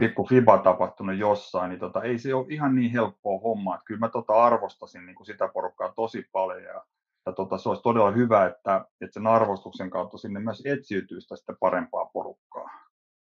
pikku 0.00 0.26
fiba 0.26 0.58
tapahtunut 0.58 1.16
jossain, 1.16 1.68
niin 1.68 1.80
tota, 1.80 2.02
ei 2.02 2.18
se 2.18 2.34
ole 2.34 2.46
ihan 2.48 2.74
niin 2.74 2.90
helppoa 2.90 3.40
hommaa. 3.40 3.74
Että 3.74 3.84
kyllä 3.84 4.00
mä 4.00 4.08
tota 4.08 4.44
arvostasin 4.44 5.06
niin 5.06 5.16
kuin 5.16 5.26
sitä 5.26 5.48
porukkaa 5.48 5.92
tosi 5.96 6.26
paljon 6.32 6.62
ja, 6.62 6.84
ja 7.26 7.32
tota, 7.32 7.58
se 7.58 7.68
olisi 7.68 7.82
todella 7.82 8.10
hyvä, 8.10 8.46
että, 8.46 8.84
että 9.00 9.14
sen 9.14 9.26
arvostuksen 9.26 9.90
kautta 9.90 10.18
sinne 10.18 10.40
myös 10.40 10.62
etsiytyy 10.66 11.20
sitä 11.20 11.52
parempaa 11.60 12.04
porukkaa. 12.04 12.70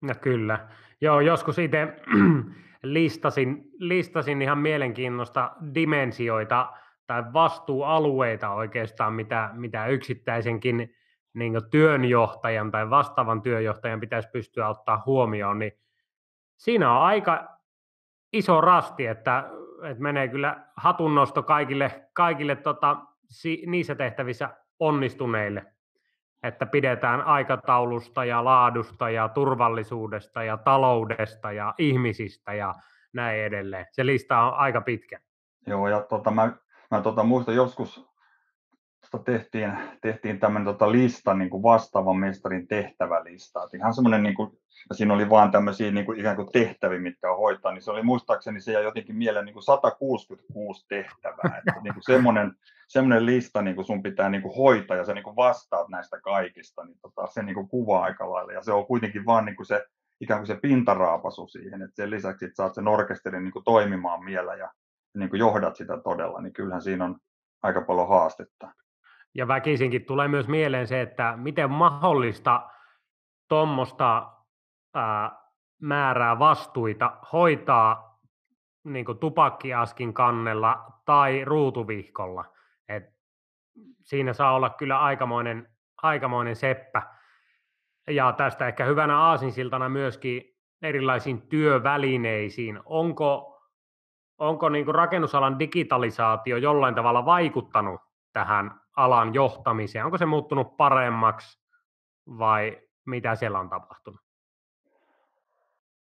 No 0.02 0.14
kyllä. 0.20 0.68
Joo, 1.00 1.20
joskus 1.20 1.58
itse 1.58 1.96
listasin, 2.82 3.70
listasin 3.78 4.42
ihan 4.42 4.58
mielenkiinnosta 4.58 5.52
dimensioita 5.74 6.72
tai 7.06 7.32
vastuualueita 7.32 8.50
oikeastaan, 8.50 9.12
mitä, 9.12 9.50
mitä 9.52 9.86
yksittäisenkin 9.86 10.94
niin 11.34 11.54
työnjohtajan 11.70 12.70
tai 12.70 12.90
vastaavan 12.90 13.42
työnjohtajan 13.42 14.00
pitäisi 14.00 14.28
pystyä 14.32 14.68
ottaa 14.68 15.02
huomioon, 15.06 15.58
niin 15.58 15.72
siinä 16.64 16.92
on 16.92 17.02
aika 17.02 17.58
iso 18.32 18.60
rasti, 18.60 19.06
että, 19.06 19.44
että 19.90 20.02
menee 20.02 20.28
kyllä 20.28 20.66
hatunnosto 20.76 21.42
kaikille, 21.42 22.08
kaikille 22.12 22.56
tota, 22.56 22.96
si, 23.30 23.62
niissä 23.66 23.94
tehtävissä 23.94 24.48
onnistuneille, 24.78 25.66
että 26.42 26.66
pidetään 26.66 27.22
aikataulusta 27.22 28.24
ja 28.24 28.44
laadusta 28.44 29.10
ja 29.10 29.28
turvallisuudesta 29.28 30.42
ja 30.42 30.56
taloudesta 30.56 31.52
ja 31.52 31.74
ihmisistä 31.78 32.54
ja 32.54 32.74
näin 33.12 33.40
edelleen. 33.40 33.86
Se 33.92 34.06
lista 34.06 34.40
on 34.40 34.54
aika 34.54 34.80
pitkä. 34.80 35.20
Joo, 35.66 35.88
ja 35.88 36.00
tota, 36.00 36.30
mä, 36.30 36.52
mä 36.90 37.00
tota, 37.00 37.22
muistan 37.22 37.54
joskus 37.54 38.13
tota 39.18 39.32
tehtiin, 39.32 39.72
tehtiin 40.02 40.40
tämmöinen 40.40 40.64
tota 40.64 40.92
lista, 40.92 41.34
niin 41.34 41.50
kuin 41.50 41.62
vastaavan 41.62 42.16
mestarin 42.16 42.68
tehtävälista. 42.68 43.64
Et 43.64 43.74
ihan 43.74 43.94
semmoinen, 43.94 44.22
niin 44.22 44.34
kuin, 44.34 44.50
siinä 44.92 45.14
oli 45.14 45.30
vaan 45.30 45.50
tämmöisiä 45.50 45.90
niin 45.90 46.06
kuin, 46.06 46.20
ikään 46.20 46.36
kuin 46.36 46.48
tehtäviä, 46.52 46.98
mitkä 46.98 47.30
on 47.30 47.38
hoitaa, 47.38 47.72
niin 47.72 47.82
se 47.82 47.90
oli 47.90 48.02
muistaakseni 48.02 48.60
se 48.60 48.72
jotenkin 48.72 49.16
mieleen 49.16 49.44
niin 49.44 49.52
kuin 49.52 49.62
166 49.62 50.86
tehtävää. 50.88 51.58
Että 51.58 51.80
niin 51.82 51.94
kuin 51.94 52.04
semmoinen, 52.04 52.52
semmoinen 52.88 53.26
lista 53.26 53.62
niin 53.62 53.76
kuin 53.76 53.84
sun 53.84 54.02
pitää 54.02 54.28
niin 54.28 54.42
kuin 54.42 54.56
hoitaa 54.56 54.96
ja 54.96 55.04
sä 55.04 55.14
niin 55.14 55.24
kuin 55.24 55.36
vastaat 55.36 55.88
näistä 55.88 56.20
kaikista, 56.20 56.84
niin 56.84 56.98
tota, 57.02 57.26
se 57.26 57.42
niin 57.42 57.54
kuin 57.54 57.68
kuvaa 57.68 58.02
aika 58.02 58.30
lailla. 58.30 58.52
Ja 58.52 58.62
se 58.62 58.72
on 58.72 58.86
kuitenkin 58.86 59.26
vaan 59.26 59.44
niin 59.44 59.56
kuin 59.56 59.66
se 59.66 59.84
ikään 60.20 60.40
kuin 60.40 60.46
se 60.46 60.56
pintaraapasu 60.56 61.46
siihen, 61.46 61.82
että 61.82 61.96
sen 61.96 62.10
lisäksi, 62.10 62.44
että 62.44 62.56
saat 62.56 62.74
sen 62.74 62.88
orkesterin 62.88 63.44
niin 63.44 63.52
kuin 63.52 63.64
toimimaan 63.64 64.24
miellä 64.24 64.54
ja 64.54 64.72
niin 65.18 65.30
kuin 65.30 65.40
johdat 65.40 65.76
sitä 65.76 66.00
todella, 66.04 66.40
niin 66.40 66.52
kyllähän 66.52 66.82
siinä 66.82 67.04
on 67.04 67.16
aika 67.62 67.80
paljon 67.80 68.08
haastetta. 68.08 68.72
Ja 69.34 69.48
väkisinkin 69.48 70.04
tulee 70.04 70.28
myös 70.28 70.48
mieleen 70.48 70.86
se, 70.86 71.00
että 71.00 71.34
miten 71.36 71.70
mahdollista 71.70 72.70
tuommoista 73.48 74.32
määrää 75.82 76.38
vastuita 76.38 77.16
hoitaa 77.32 78.20
niin 78.84 79.06
tupakkiaskin 79.20 80.14
kannella 80.14 80.86
tai 81.04 81.44
ruutuvihkolla. 81.44 82.44
Et 82.88 83.04
siinä 84.00 84.32
saa 84.32 84.54
olla 84.54 84.70
kyllä 84.70 85.00
aikamoinen, 85.00 85.68
aikamoinen 86.02 86.56
seppä. 86.56 87.02
Ja 88.10 88.32
tästä 88.32 88.68
ehkä 88.68 88.84
hyvänä 88.84 89.18
aasinsiltana 89.18 89.88
myöskin 89.88 90.42
erilaisiin 90.82 91.42
työvälineisiin. 91.42 92.80
Onko, 92.84 93.60
onko 94.38 94.68
niin 94.68 94.94
rakennusalan 94.94 95.58
digitalisaatio 95.58 96.56
jollain 96.56 96.94
tavalla 96.94 97.24
vaikuttanut 97.24 98.00
tähän 98.32 98.80
alan 98.96 99.34
johtamiseen? 99.34 100.04
Onko 100.04 100.18
se 100.18 100.26
muuttunut 100.26 100.76
paremmaksi 100.76 101.58
vai 102.26 102.80
mitä 103.06 103.34
siellä 103.34 103.58
on 103.58 103.70
tapahtunut? 103.70 104.20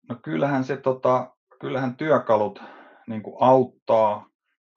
No 0.10 0.16
kyllähän 0.24 0.64
se 0.64 0.78
tota, 0.78 1.36
kyllähän 1.60 1.96
työkalut 1.96 2.64
niin 3.08 3.24
kuin 3.24 3.36
auttaa, 3.40 4.26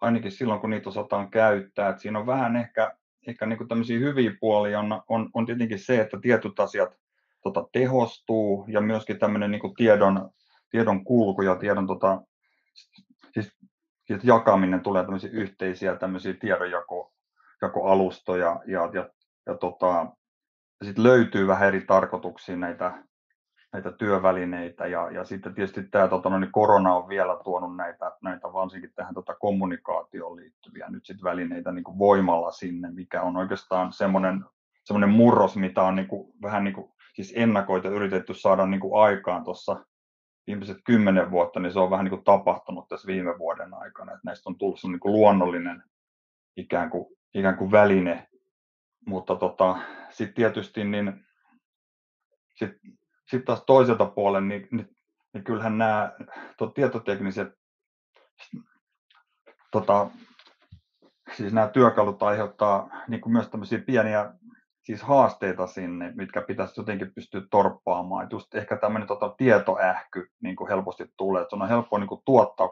ainakin 0.00 0.32
silloin 0.32 0.60
kun 0.60 0.70
niitä 0.70 0.88
osataan 0.88 1.30
käyttää. 1.30 1.88
Et 1.88 1.98
siinä 1.98 2.18
on 2.18 2.26
vähän 2.26 2.56
ehkä, 2.56 2.96
ehkä 3.26 3.46
niin 3.46 3.58
kuin 3.58 3.68
tämmöisiä 3.68 3.98
hyviä 3.98 4.32
puolia 4.40 4.80
on, 4.80 5.02
on, 5.08 5.30
on 5.34 5.46
tietenkin 5.46 5.78
se, 5.78 6.00
että 6.00 6.18
tietyt 6.20 6.60
asiat 6.60 6.98
tota, 7.42 7.68
tehostuu 7.72 8.64
ja 8.68 8.80
myöskin 8.80 9.18
tämmöinen 9.18 9.50
niin 9.50 9.60
kuin 9.60 9.74
tiedon, 9.74 10.30
tiedon 10.70 11.04
kulku 11.04 11.42
ja 11.42 11.56
tiedon 11.56 11.86
tota, 11.86 12.22
siis, 13.32 13.52
siis 14.04 14.24
jakaminen 14.24 14.80
tulee 14.80 15.04
tämmöisiä 15.04 15.30
yhteisiä 15.32 15.96
tämmöisiä 15.96 16.34
tiedonjakoalustoja 17.60 18.60
ja, 18.66 18.90
ja, 18.92 19.10
ja 19.46 19.56
tota, 19.56 20.06
sitten 20.84 21.04
löytyy 21.04 21.46
vähän 21.46 21.68
eri 21.68 21.80
tarkoituksia 21.80 22.56
näitä, 22.56 23.04
näitä 23.72 23.92
työvälineitä 23.92 24.86
ja, 24.86 25.10
ja 25.10 25.24
sitten 25.24 25.54
tietysti 25.54 25.82
tämä 25.82 26.08
tota, 26.08 26.30
no, 26.30 26.38
niin 26.38 26.52
korona 26.52 26.94
on 26.94 27.08
vielä 27.08 27.40
tuonut 27.44 27.76
näitä, 27.76 28.12
näitä 28.22 28.52
varsinkin 28.52 28.92
tähän 28.94 29.14
tota, 29.14 29.34
kommunikaatioon 29.34 30.36
liittyviä 30.36 30.86
nyt 30.88 31.06
sit 31.06 31.22
välineitä 31.22 31.72
niin 31.72 31.98
voimalla 31.98 32.52
sinne, 32.52 32.90
mikä 32.90 33.22
on 33.22 33.36
oikeastaan 33.36 33.92
semmoinen, 33.92 34.44
semmoinen 34.84 35.10
murros, 35.10 35.56
mitä 35.56 35.82
on 35.82 35.96
niin 35.96 36.08
kuin, 36.08 36.32
vähän 36.42 36.64
niin 36.64 36.74
kuin, 36.74 36.92
siis 37.14 37.32
ennakoita 37.36 37.88
yritetty 37.88 38.34
saada 38.34 38.66
niin 38.66 38.80
kuin 38.80 39.02
aikaan 39.02 39.44
tuossa 39.44 39.84
viimeiset 40.46 40.78
kymmenen 40.84 41.30
vuotta, 41.30 41.60
niin 41.60 41.72
se 41.72 41.78
on 41.78 41.90
vähän 41.90 42.04
niin 42.04 42.10
kuin 42.10 42.24
tapahtunut 42.24 42.88
tässä 42.88 43.06
viime 43.06 43.38
vuoden 43.38 43.74
aikana, 43.74 44.12
että 44.12 44.22
näistä 44.24 44.50
on 44.50 44.58
tullut 44.58 44.80
niin 44.82 45.00
kuin 45.00 45.12
luonnollinen 45.12 45.82
ikään 46.56 46.90
kuin, 46.90 47.17
ikään 47.38 47.56
kuin 47.56 47.70
väline, 47.70 48.28
mutta 49.06 49.36
tota, 49.36 49.78
sitten 50.10 50.34
tietysti 50.34 50.84
niin 50.84 51.24
sit, 52.54 52.70
sit 53.30 53.44
taas 53.44 53.62
toiselta 53.66 54.06
puolen, 54.06 54.48
niin, 54.48 54.68
niin, 54.70 54.96
niin 55.34 55.44
kyllähän 55.44 55.78
nämä 55.78 56.12
tietotekniset 56.74 57.48
tota, 59.72 60.10
siis 61.36 61.52
nämä 61.52 61.68
työkalut 61.68 62.22
aiheuttaa 62.22 62.90
niin 63.08 63.20
kuin 63.20 63.32
myös 63.32 63.48
tämmöisiä 63.48 63.78
pieniä 63.78 64.32
siis 64.82 65.02
haasteita 65.02 65.66
sinne, 65.66 66.12
mitkä 66.16 66.42
pitäisi 66.42 66.80
jotenkin 66.80 67.14
pystyä 67.14 67.42
torppaamaan. 67.50 68.24
Et 68.24 68.32
just 68.32 68.54
ehkä 68.54 68.76
tämmöinen 68.76 69.08
tota, 69.08 69.34
tietoähky 69.38 70.30
niin 70.42 70.56
kuin 70.56 70.68
helposti 70.68 71.04
tulee, 71.16 71.42
että 71.42 71.56
on 71.56 71.68
helppo 71.68 71.98
niin 71.98 72.08
kuin, 72.08 72.20
tuottaa 72.24 72.68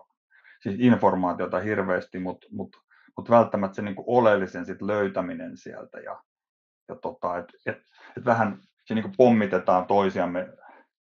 siis 0.62 0.76
informaatiota 0.78 1.60
hirveästi, 1.60 2.18
mutta 2.18 2.46
mut, 2.50 2.76
mut 3.16 3.30
välttämättä 3.30 3.76
se 3.76 3.82
niin 3.82 3.96
oleellisen 4.06 4.66
sit 4.66 4.82
löytäminen 4.82 5.56
sieltä 5.56 6.00
ja, 6.00 6.22
ja 6.88 6.96
tota, 6.96 7.38
et, 7.38 7.46
et, 7.66 7.78
et 8.16 8.24
vähän 8.24 8.60
se 8.84 8.94
niin 8.94 9.12
pommitetaan 9.16 9.86
toisiamme 9.86 10.48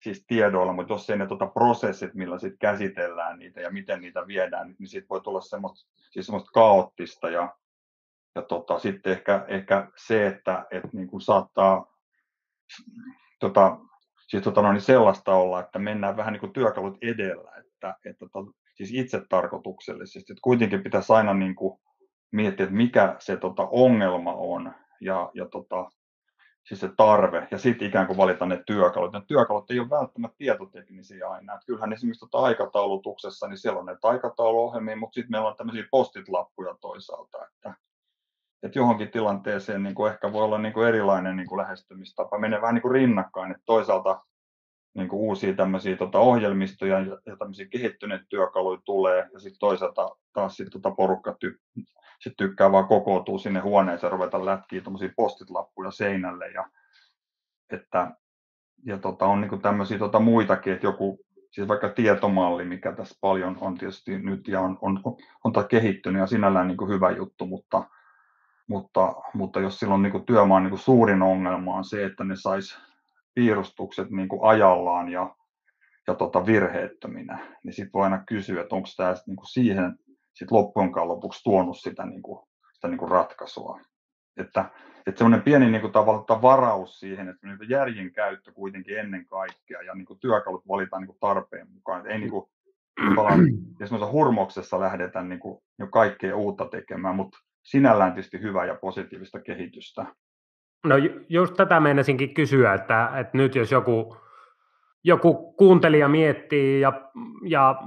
siis 0.04 0.26
tiedoilla, 0.28 0.74
mutta 0.74 0.94
jos 0.94 1.10
ei 1.10 1.18
ne 1.18 1.28
tota 1.28 1.48
prosessit, 1.48 2.14
millä 2.14 2.40
sit 2.40 2.54
käsitellään 2.60 3.40
niitä 3.40 3.62
ja 3.62 3.72
miten 3.72 4.02
niitä 4.02 4.28
viedään, 4.28 4.76
niin 4.80 4.88
siitä 4.88 5.10
voi 5.10 5.22
tulla 5.22 5.42
semmoista, 5.42 5.90
siis 6.12 6.28
kaoottista 6.54 7.30
ja 7.30 7.56
ja 8.38 8.42
tota, 8.42 8.80
sitten 8.80 9.12
ehkä, 9.14 9.46
ehkä 9.48 9.88
se, 9.96 10.28
että 10.28 10.66
et 10.72 10.94
niin 10.94 11.08
kuin 11.08 11.22
saattaa 11.22 11.94
tota, 13.40 13.78
siis 14.28 14.44
tota, 14.44 14.62
no, 14.62 14.72
niin 14.72 14.82
sellaista 14.82 15.36
olla, 15.36 15.60
että 15.60 15.80
mennään 15.80 16.18
vähän 16.18 16.34
niin 16.34 16.40
kuin 16.40 16.54
työkalut 16.54 16.98
edellä, 17.02 17.52
että, 17.58 17.96
että 18.06 18.26
to, 18.34 18.52
siis 18.76 18.94
itse 18.94 19.22
tarkoituksellisesti. 19.30 20.34
Että 20.34 20.42
kuitenkin 20.42 20.84
pitäisi 20.84 21.14
aina 21.14 21.34
niin 21.34 21.56
kuin 21.56 21.80
miettiä, 22.32 22.64
että 22.64 22.76
mikä 22.76 23.16
se 23.20 23.38
tota, 23.38 23.68
ongelma 23.72 24.34
on 24.34 24.74
ja, 25.02 25.32
ja 25.34 25.46
tota, 25.46 25.90
siis 26.68 26.80
se 26.80 26.90
tarve, 26.98 27.48
ja 27.52 27.58
sitten 27.58 27.88
ikään 27.88 28.08
kuin 28.08 28.18
valita 28.18 28.46
ne 28.46 28.64
työkalut. 28.68 29.14
Ne 29.14 29.22
työkalut 29.28 29.72
ei 29.72 29.80
ole 29.80 29.90
välttämättä 29.90 30.38
tietoteknisiä 30.38 31.30
aina. 31.30 31.54
Että 31.54 31.66
kyllähän 31.66 31.94
esimerkiksi 31.94 32.26
tota 32.26 32.38
aikataulutuksessa, 32.38 33.48
niin 33.48 33.58
siellä 33.58 33.80
on 33.80 33.86
näitä 33.86 34.08
aikatauluohjelmia, 34.08 34.96
mutta 34.96 35.14
sitten 35.14 35.32
meillä 35.32 35.48
on 35.48 35.56
tämmöisiä 35.56 35.84
postit-lappuja 35.92 36.76
toisaalta, 36.82 37.38
että 37.46 37.74
että 38.64 38.80
johonkin 38.80 39.12
tilanteeseen 39.12 39.84
niin 39.84 39.96
kuin 39.96 40.12
ehkä 40.12 40.34
voi 40.34 40.44
olla 40.44 40.58
niin 40.58 40.74
kuin 40.74 40.88
erilainen 40.88 41.36
niin 41.36 41.48
kuin 41.48 41.62
lähestymistapa, 41.62 42.40
menee 42.40 42.62
vähän 42.62 42.76
niin 42.76 42.82
kuin 42.82 42.92
rinnakkain, 42.92 43.52
että 43.52 43.64
toisaalta 43.66 44.24
niin 44.96 45.10
kuin 45.10 45.20
uusia 45.20 45.54
tämmöisiä 45.54 45.96
tota, 45.96 46.20
ohjelmistoja 46.20 47.00
ja 47.00 47.38
tämmöisiä 47.40 47.66
kehittyneitä 47.72 48.26
työkaluja 48.30 48.82
tulee, 48.86 49.30
ja 49.34 49.40
sitten 49.40 49.60
toisaalta 49.60 50.16
taas 50.34 50.56
sit, 50.56 50.68
tota, 50.72 50.92
porukka 50.92 51.36
ty, 52.24 52.30
sit 52.30 52.38
tykkää 52.38 52.72
vaan 52.72 52.88
kokoutua 52.88 53.38
sinne 53.38 53.60
huoneeseen 53.60 54.08
ja 54.08 54.12
ruveta 54.12 54.46
lätkiä 54.46 54.82
tuommoisia 54.82 55.10
postitlappuja 55.16 55.92
seinälle, 55.92 56.48
ja, 56.48 56.66
että, 57.72 58.12
ja 58.86 58.98
tota, 58.98 59.26
on 59.26 59.42
niin 59.42 59.62
tämmöisiä 59.62 59.98
tota, 59.98 60.20
muitakin, 60.20 60.74
että 60.74 60.88
joku, 60.88 61.20
siis 61.52 61.68
vaikka 61.68 61.90
tietomalli, 61.90 62.66
mikä 62.66 62.92
tässä 62.92 63.18
paljon 63.22 63.58
on 63.62 63.78
tietysti 63.78 64.20
nyt 64.20 64.48
ja 64.48 64.62
on, 64.62 64.78
on, 64.82 65.00
on, 65.04 65.18
on 65.44 65.54
kehittynyt 65.70 66.20
ja 66.20 66.28
sinällään 66.28 66.68
niin 66.68 66.90
hyvä 66.90 67.12
juttu, 67.12 67.46
mutta 67.46 67.84
mutta, 68.68 69.16
mutta 69.34 69.60
jos 69.60 69.80
silloin 69.80 70.02
niin 70.02 70.26
työmaan 70.26 70.64
niin 70.64 70.78
suurin 70.78 71.22
ongelma 71.22 71.76
on 71.76 71.86
se, 71.86 72.06
että 72.06 72.24
ne 72.24 72.36
sais 72.36 72.78
piirustukset 73.34 74.10
niin 74.10 74.28
ajallaan 74.42 75.10
ja, 75.10 75.36
ja 76.08 76.16
tota 76.16 76.46
virheettöminä, 76.46 77.40
niin 77.64 77.74
sitten 77.74 77.94
voi 77.94 78.04
aina 78.04 78.24
kysyä, 78.28 78.62
että 78.62 78.76
onko 78.76 78.88
tämä 78.98 79.16
niin 79.28 79.38
siihen 79.52 80.00
sit 80.38 80.52
loppujen 80.52 80.92
lopuksi 80.96 81.44
tuonut 81.44 81.78
sitä, 81.78 82.06
niin 82.06 82.22
kuin, 82.22 82.48
sitä 82.74 82.88
niin 82.88 82.98
kuin 82.98 83.12
ratkaisua. 83.12 83.80
Että, 84.38 84.66
että 85.08 85.18
semmoinen 85.18 85.42
pieni 85.42 85.72
niin 85.72 85.82
kuin 85.82 85.94
tavallaan 85.94 86.42
varaus 86.42 87.00
siihen, 87.00 87.30
että 87.30 87.48
niin 87.48 87.70
järjen 87.70 88.12
käyttö 88.14 88.52
kuitenkin 88.52 88.98
ennen 89.00 89.26
kaikkea 89.26 89.82
ja 89.82 89.96
niin 89.96 90.06
kuin 90.06 90.20
työkalut 90.20 90.68
valitaan 90.68 91.02
niin 91.02 91.08
kuin 91.08 91.20
tarpeen 91.20 91.68
mukaan. 91.72 92.00
Että 92.00 92.14
ei 92.14 92.20
niin 92.20 92.32
kuin, 92.32 92.50
jos 93.80 93.92
hurmoksessa 94.12 94.80
lähdetä 94.80 95.24
niin 95.24 95.40
kuin, 95.40 95.64
jo 95.80 95.88
kaikkea 95.88 96.36
uutta 96.36 96.66
tekemään, 96.66 97.16
mutta 97.16 97.38
sinällään 97.64 98.14
tietysti 98.14 98.42
hyvää 98.42 98.66
ja 98.66 98.76
positiivista 98.76 99.40
kehitystä. 99.40 100.06
No 100.86 100.96
just 101.30 101.54
tätä 101.54 101.80
meinasinkin 101.80 102.34
kysyä, 102.34 102.74
että, 102.74 103.12
että 103.20 103.38
nyt 103.38 103.56
jos 103.56 103.72
joku, 103.72 104.18
joku 105.04 105.54
kuuntelija 105.54 106.08
miettii 106.08 106.82
ja, 106.82 107.12
ja 107.44 107.82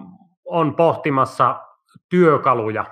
on 0.45 0.75
pohtimassa 0.75 1.70
työkaluja 2.09 2.85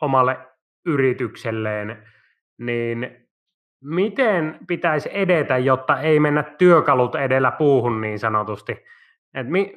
omalle 0.00 0.38
yritykselleen, 0.86 2.06
niin 2.58 3.28
miten 3.84 4.58
pitäisi 4.66 5.08
edetä, 5.12 5.58
jotta 5.58 6.00
ei 6.00 6.20
mennä 6.20 6.42
työkalut 6.42 7.14
edellä 7.14 7.50
puuhun 7.50 8.00
niin 8.00 8.18
sanotusti? 8.18 8.84
Et 9.34 9.48
mi, 9.48 9.74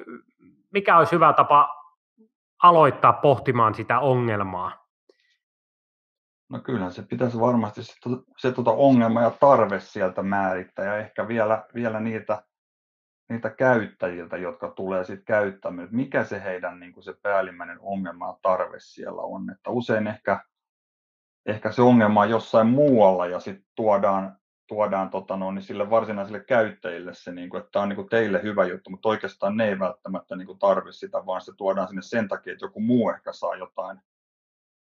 mikä 0.72 0.98
olisi 0.98 1.12
hyvä 1.12 1.32
tapa 1.32 1.68
aloittaa 2.62 3.12
pohtimaan 3.12 3.74
sitä 3.74 3.98
ongelmaa? 3.98 4.88
No 6.50 6.58
kyllä 6.58 6.90
se 6.90 7.02
pitäisi 7.02 7.40
varmasti 7.40 7.82
se, 7.82 7.92
se 8.36 8.52
tuota 8.52 8.70
ongelma 8.70 9.22
ja 9.22 9.30
tarve 9.30 9.80
sieltä 9.80 10.22
määrittää 10.22 10.84
ja 10.84 10.96
ehkä 10.96 11.28
vielä, 11.28 11.66
vielä 11.74 12.00
niitä, 12.00 12.42
niitä 13.28 13.50
käyttäjiltä, 13.50 14.36
jotka 14.36 14.68
tulee 14.68 15.04
sitten 15.04 15.24
käyttämään, 15.24 15.88
mikä 15.90 16.24
se 16.24 16.42
heidän 16.44 16.80
niin 16.80 16.92
kuin 16.92 17.04
se 17.04 17.14
päällimmäinen 17.22 17.78
ongelma 17.80 18.26
ja 18.26 18.38
tarve 18.42 18.76
siellä 18.80 19.22
on. 19.22 19.50
Että 19.50 19.70
usein 19.70 20.06
ehkä, 20.06 20.40
ehkä 21.46 21.72
se 21.72 21.82
ongelma 21.82 22.20
on 22.20 22.30
jossain 22.30 22.66
muualla 22.66 23.26
ja 23.26 23.40
sitten 23.40 23.64
tuodaan, 23.74 24.36
tuodaan 24.66 25.10
tota 25.10 25.36
no, 25.36 25.50
niin 25.50 25.62
sille 25.62 25.90
varsinaisille 25.90 26.40
käyttäjille 26.40 27.14
se, 27.14 27.32
niin 27.32 27.50
kuin, 27.50 27.60
että 27.60 27.70
tämä 27.72 27.82
on 27.82 27.88
niin 27.88 27.96
kuin 27.96 28.08
teille 28.08 28.42
hyvä 28.42 28.64
juttu, 28.64 28.90
mutta 28.90 29.08
oikeastaan 29.08 29.56
ne 29.56 29.68
ei 29.68 29.78
välttämättä 29.78 30.36
niin 30.36 30.46
kuin 30.46 30.58
tarvi 30.58 30.92
sitä, 30.92 31.26
vaan 31.26 31.40
se 31.40 31.52
tuodaan 31.56 31.88
sinne 31.88 32.02
sen 32.02 32.28
takia, 32.28 32.52
että 32.52 32.64
joku 32.64 32.80
muu 32.80 33.10
ehkä 33.10 33.32
saa 33.32 33.56
jotain 33.56 34.00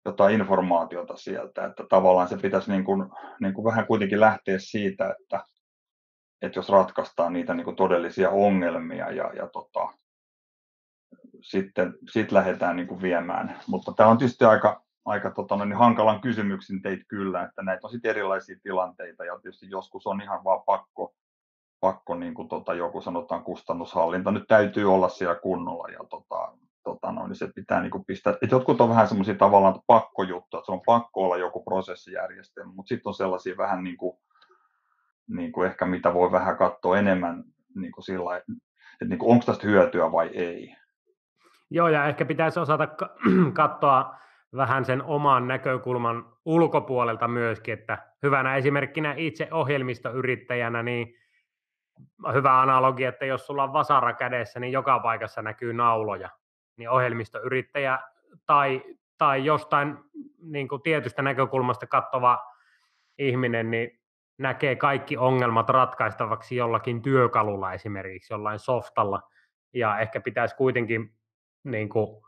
jotain 0.06 0.36
informaatiota 0.36 1.18
sieltä, 1.18 1.66
että 1.66 1.84
tavallaan 1.90 2.28
se 2.28 2.38
pitäisi 2.38 2.72
niin 2.72 2.84
kuin, 2.84 3.10
niin 3.40 3.54
kuin 3.54 3.66
vähän 3.66 3.88
kuitenkin 3.88 4.20
lähteä 4.20 4.60
siitä, 4.60 5.16
että, 5.20 5.46
että 6.42 6.60
jos 6.60 6.70
ratkaistaan 6.70 7.34
niitä 7.34 7.54
niin 7.54 7.66
kuin 7.66 7.76
todellisia 7.76 8.30
ongelmia 8.30 9.12
ja, 9.12 9.34
ja 9.34 9.48
tota, 9.48 9.94
sitten 11.42 11.94
sit 12.12 12.32
lähdetään 12.32 12.76
niin 12.76 12.88
kuin 12.88 13.02
viemään. 13.02 13.60
Mutta 13.68 13.94
tämä 13.94 14.10
on 14.10 14.18
tietysti 14.18 14.46
aika, 14.46 14.84
aika 15.06 15.32
tota, 15.32 15.66
niin 15.66 15.78
hankalan 15.78 16.22
kysymyksin 16.22 16.82
teit 16.82 17.00
kyllä, 17.08 17.44
että 17.44 17.62
näitä 17.62 17.88
on 17.88 17.92
sitten 17.92 18.10
erilaisia 18.10 18.58
tilanteita 18.64 19.26
ja 19.26 19.40
tietysti 19.40 19.70
joskus 19.70 20.08
on 20.08 20.22
ihan 20.22 20.44
vaan 20.44 20.62
pakko, 20.66 21.14
pakko 21.80 22.16
niin 22.16 22.34
kuin 22.34 22.48
tota, 22.48 22.74
joku 22.74 23.02
sanotaan 23.02 23.44
kustannushallinta 23.44 24.32
nyt 24.32 24.48
täytyy 24.48 24.94
olla 24.94 25.10
siellä 25.10 25.36
kunnolla 25.36 25.88
ja 25.88 26.00
tota, 26.10 26.58
tota, 26.84 27.12
no, 27.12 27.28
niin 27.28 27.36
se 27.36 27.48
pitää 27.56 27.82
niin 27.82 27.92
kuin 27.92 28.06
pistää, 28.06 28.34
että 28.42 28.56
jotkut 28.56 28.82
on 28.82 28.90
vähän 28.90 29.08
semmoisia 29.08 29.36
tavallaan 29.36 29.80
pakkojuttuja, 29.88 30.60
että 30.60 30.66
se 30.66 30.72
on 30.72 30.82
pakko 30.86 31.24
olla 31.24 31.38
joku 31.38 31.64
prosessijärjestelmä, 31.64 32.74
mutta 32.74 32.90
sitten 32.90 33.10
on 33.10 33.14
sellaisia 33.14 33.58
vähän 33.58 33.84
niin 33.84 33.98
kuin, 33.98 34.18
niin 35.28 35.52
kuin 35.52 35.68
ehkä 35.68 35.86
mitä 35.86 36.14
voi 36.14 36.32
vähän 36.32 36.58
katsoa 36.58 36.98
enemmän 36.98 37.44
niin 37.76 37.92
kuin 37.92 38.04
sillä 38.04 38.38
että 38.38 39.06
niin 39.06 39.20
kuin, 39.20 39.32
onko 39.32 39.46
tästä 39.46 39.68
hyötyä 39.68 40.12
vai 40.12 40.28
ei. 40.28 40.76
Joo, 41.70 41.88
ja 41.88 42.06
ehkä 42.06 42.26
pitäisi 42.26 42.60
osata 42.60 42.88
katsoa 43.54 44.16
vähän 44.56 44.86
sen 44.86 45.04
oman 45.04 45.48
näkökulman 45.48 46.26
ulkopuolelta 46.46 47.28
myöskin, 47.28 47.74
että 47.74 47.98
hyvänä 48.24 48.56
esimerkkinä 48.56 49.14
itse 49.18 49.48
ohjelmistoyrittäjänä, 49.52 50.84
niin 50.84 51.16
hyvä 52.34 52.62
analogia, 52.62 53.10
että 53.10 53.26
jos 53.26 53.46
sulla 53.46 53.64
on 53.64 53.74
vasara 53.74 54.14
kädessä, 54.14 54.60
niin 54.60 54.72
joka 54.72 55.00
paikassa 55.00 55.42
näkyy 55.42 55.74
nauloja. 55.74 56.30
Niin 56.78 56.90
ohjelmistoyrittäjä 56.90 58.00
tai, 58.46 58.84
tai 59.18 59.46
jostain 59.46 59.98
niin 60.42 60.68
kuin 60.68 60.82
tietystä 60.82 61.22
näkökulmasta 61.22 61.88
katsova 61.88 62.46
ihminen, 63.18 63.72
niin 63.72 64.00
näkee 64.38 64.76
kaikki 64.76 65.18
ongelmat 65.18 65.70
ratkaistavaksi 65.70 66.56
jollakin 66.56 67.02
työkalulla 67.02 67.74
esimerkiksi, 67.74 68.34
jollain 68.34 68.60
softalla, 68.60 69.22
ja 69.74 70.00
ehkä 70.00 70.22
pitäisi 70.22 70.56
kuitenkin 70.56 71.14
niin 71.64 71.90
kuin, 71.90 72.22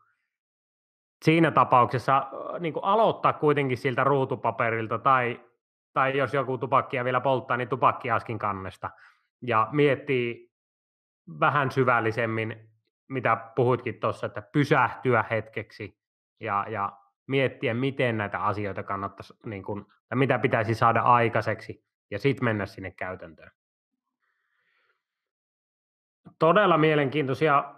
siinä 1.26 1.52
tapauksessa 1.52 2.28
niin 2.60 2.74
kuin 2.74 2.84
aloittaa 2.84 3.34
kuitenkin 3.34 3.78
siltä 3.78 4.04
ruutupaperilta, 4.04 5.00
tai, 5.00 5.42
tai 5.94 6.18
jos 6.18 6.34
joku 6.34 6.58
tupakkia 6.58 7.04
vielä 7.04 7.20
polttaa, 7.20 7.58
niin 7.58 7.70
tupakkiaskin 7.70 8.40
kannesta, 8.40 8.90
ja 9.42 9.68
miettii 9.72 10.52
vähän 11.40 11.72
syvällisemmin, 11.72 12.70
mitä 13.08 13.38
puhuitkin 13.56 14.00
tuossa, 14.00 14.26
että 14.26 14.42
pysähtyä 14.42 15.26
hetkeksi 15.30 16.00
ja, 16.40 16.66
ja 16.70 16.92
miettiä, 17.28 17.74
miten 17.74 18.18
näitä 18.18 18.40
asioita 18.40 18.84
kannattaisi, 18.84 19.34
niin 19.46 19.64
kuin, 19.64 19.86
tai 20.10 20.18
mitä 20.18 20.40
pitäisi 20.40 20.76
saada 20.76 21.02
aikaiseksi, 21.02 21.87
ja 22.12 22.20
sitten 22.20 22.46
mennä 22.46 22.66
sinne 22.66 22.92
käytäntöön. 22.92 23.52
Todella 26.40 26.78
mielenkiintoisia 26.78 27.76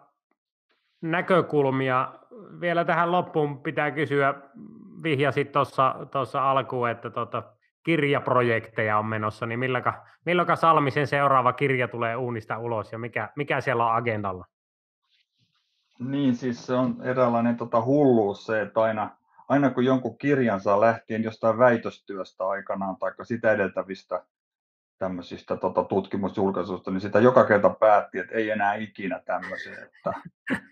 näkökulmia. 1.01 2.13
Vielä 2.61 2.85
tähän 2.85 3.11
loppuun 3.11 3.63
pitää 3.63 3.91
kysyä, 3.91 4.33
vihjasit 5.03 5.51
tuossa 6.11 6.51
alkuun, 6.51 6.89
että 6.89 7.09
tota, 7.09 7.43
kirjaprojekteja 7.83 8.97
on 8.97 9.05
menossa, 9.05 9.45
niin 9.45 9.59
milloinka, 9.59 10.05
milloinka 10.25 10.55
Salmisen 10.55 11.07
seuraava 11.07 11.53
kirja 11.53 11.87
tulee 11.87 12.15
uunista 12.15 12.57
ulos 12.57 12.91
ja 12.91 12.99
mikä, 12.99 13.29
mikä 13.35 13.61
siellä 13.61 13.85
on 13.85 13.95
agendalla? 13.95 14.45
Niin, 15.99 16.35
siis 16.35 16.65
se 16.65 16.73
on 16.73 16.95
eräänlainen 17.03 17.57
tota, 17.57 17.81
hulluus 17.81 18.45
se, 18.45 18.61
että 18.61 18.81
aina, 18.81 19.09
aina 19.49 19.69
kun 19.69 19.85
jonkun 19.85 20.17
kirjan 20.17 20.61
saa 20.61 20.81
lähtien 20.81 21.23
jostain 21.23 21.57
väitöstyöstä 21.57 22.47
aikanaan 22.47 22.97
tai 22.97 23.11
sitä 23.23 23.51
edeltävistä 23.51 24.25
tämmöisistä 24.97 25.57
tota, 25.57 25.83
tutkimusjulkaisuista, 25.83 26.91
niin 26.91 27.01
sitä 27.01 27.19
joka 27.19 27.45
kerta 27.45 27.69
päätti, 27.69 28.19
että 28.19 28.35
ei 28.35 28.49
enää 28.49 28.75
ikinä 28.75 29.21
tämmöisiä, 29.25 29.85
että 29.85 30.13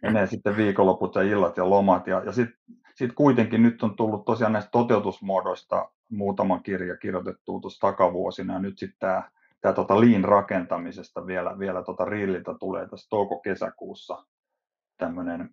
menee 0.01 0.27
sitten 0.27 0.57
viikonloput 0.57 1.15
ja 1.15 1.21
illat 1.21 1.57
ja 1.57 1.69
lomat. 1.69 2.07
Ja, 2.07 2.21
ja 2.25 2.31
sitten 2.31 2.59
sit 2.95 3.13
kuitenkin 3.13 3.63
nyt 3.63 3.83
on 3.83 3.95
tullut 3.95 4.25
tosiaan 4.25 4.53
näistä 4.53 4.71
toteutusmuodoista 4.71 5.91
muutama 6.09 6.59
kirja 6.59 6.97
kirjoitettu 6.97 7.59
tuossa 7.59 7.87
takavuosina, 7.87 8.53
ja 8.53 8.59
nyt 8.59 8.77
sitten 8.77 9.23
tämä 9.61 9.73
tota 9.73 10.01
lean 10.01 10.23
rakentamisesta 10.23 11.25
vielä, 11.25 11.59
vielä 11.59 11.83
tota 11.83 12.05
rilliltä 12.05 12.55
tulee 12.59 12.87
tässä 12.87 13.09
touko-kesäkuussa 13.09 14.25
tämmöinen 14.97 15.49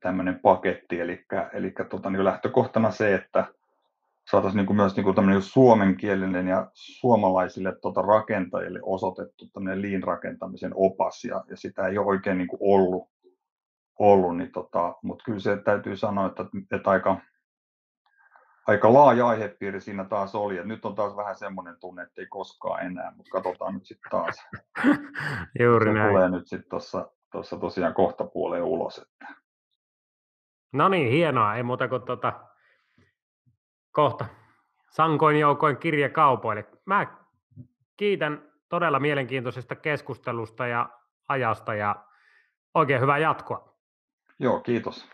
tämmöinen 0.00 0.40
paketti, 0.40 1.00
eli, 1.00 1.24
eli 1.52 1.72
tota, 1.90 2.10
niin 2.10 2.24
lähtökohtana 2.24 2.90
se, 2.90 3.14
että 3.14 3.46
saataisiin 4.30 4.56
niin 4.56 4.66
kuin 4.66 4.76
myös 4.76 4.96
niin 4.96 5.04
kuin 5.04 5.16
tämmöinen 5.16 5.42
suomenkielinen 5.42 6.48
ja 6.48 6.70
suomalaisille 6.74 7.76
tota 7.82 8.02
rakentajille 8.02 8.80
osoitettu 8.82 9.46
tämmöinen 9.52 9.82
lean-rakentamisen 9.82 10.72
opas, 10.74 11.24
ja, 11.24 11.44
ja 11.50 11.56
sitä 11.56 11.86
ei 11.86 11.98
ole 11.98 12.06
oikein 12.06 12.38
niin 12.38 12.48
kuin 12.48 12.58
ollut, 12.60 13.08
ollut 13.98 14.36
niin 14.36 14.52
tota, 14.52 14.94
mutta 15.02 15.24
kyllä 15.24 15.40
se 15.40 15.56
täytyy 15.56 15.96
sanoa, 15.96 16.26
että, 16.26 16.44
että 16.72 16.90
aika, 16.90 17.20
aika 18.66 18.92
laaja 18.92 19.26
aihepiiri 19.26 19.80
siinä 19.80 20.04
taas 20.04 20.34
oli, 20.34 20.56
ja 20.56 20.64
nyt 20.64 20.84
on 20.84 20.94
taas 20.94 21.16
vähän 21.16 21.36
semmoinen 21.36 21.76
tunne, 21.80 22.02
että 22.02 22.20
ei 22.20 22.26
koskaan 22.26 22.86
enää, 22.86 23.12
mutta 23.16 23.30
katsotaan 23.30 23.74
nyt 23.74 23.86
sitten 23.86 24.10
taas. 24.10 24.36
Juuri 25.60 25.86
se 25.86 25.92
näin. 25.92 26.08
tulee 26.08 26.30
nyt 26.30 26.48
sitten 26.48 26.80
tuossa 27.32 27.56
tosiaan 27.60 27.94
kohta 27.94 28.24
puoleen 28.24 28.64
ulos. 28.64 28.98
Että. 28.98 29.41
No 30.72 30.88
niin, 30.88 31.10
hienoa. 31.10 31.54
Ei 31.54 31.62
muuta 31.62 31.88
kuin 31.88 32.02
tuota, 32.02 32.32
kohta 33.90 34.26
sankoin 34.90 35.40
joukoin 35.40 35.76
kirjakaupoille. 35.76 36.64
Mä 36.84 37.06
kiitän 37.96 38.52
todella 38.68 39.00
mielenkiintoisesta 39.00 39.76
keskustelusta 39.76 40.66
ja 40.66 40.88
ajasta 41.28 41.74
ja 41.74 42.04
oikein 42.74 43.00
hyvää 43.00 43.18
jatkoa. 43.18 43.74
Joo, 44.38 44.60
kiitos. 44.60 45.08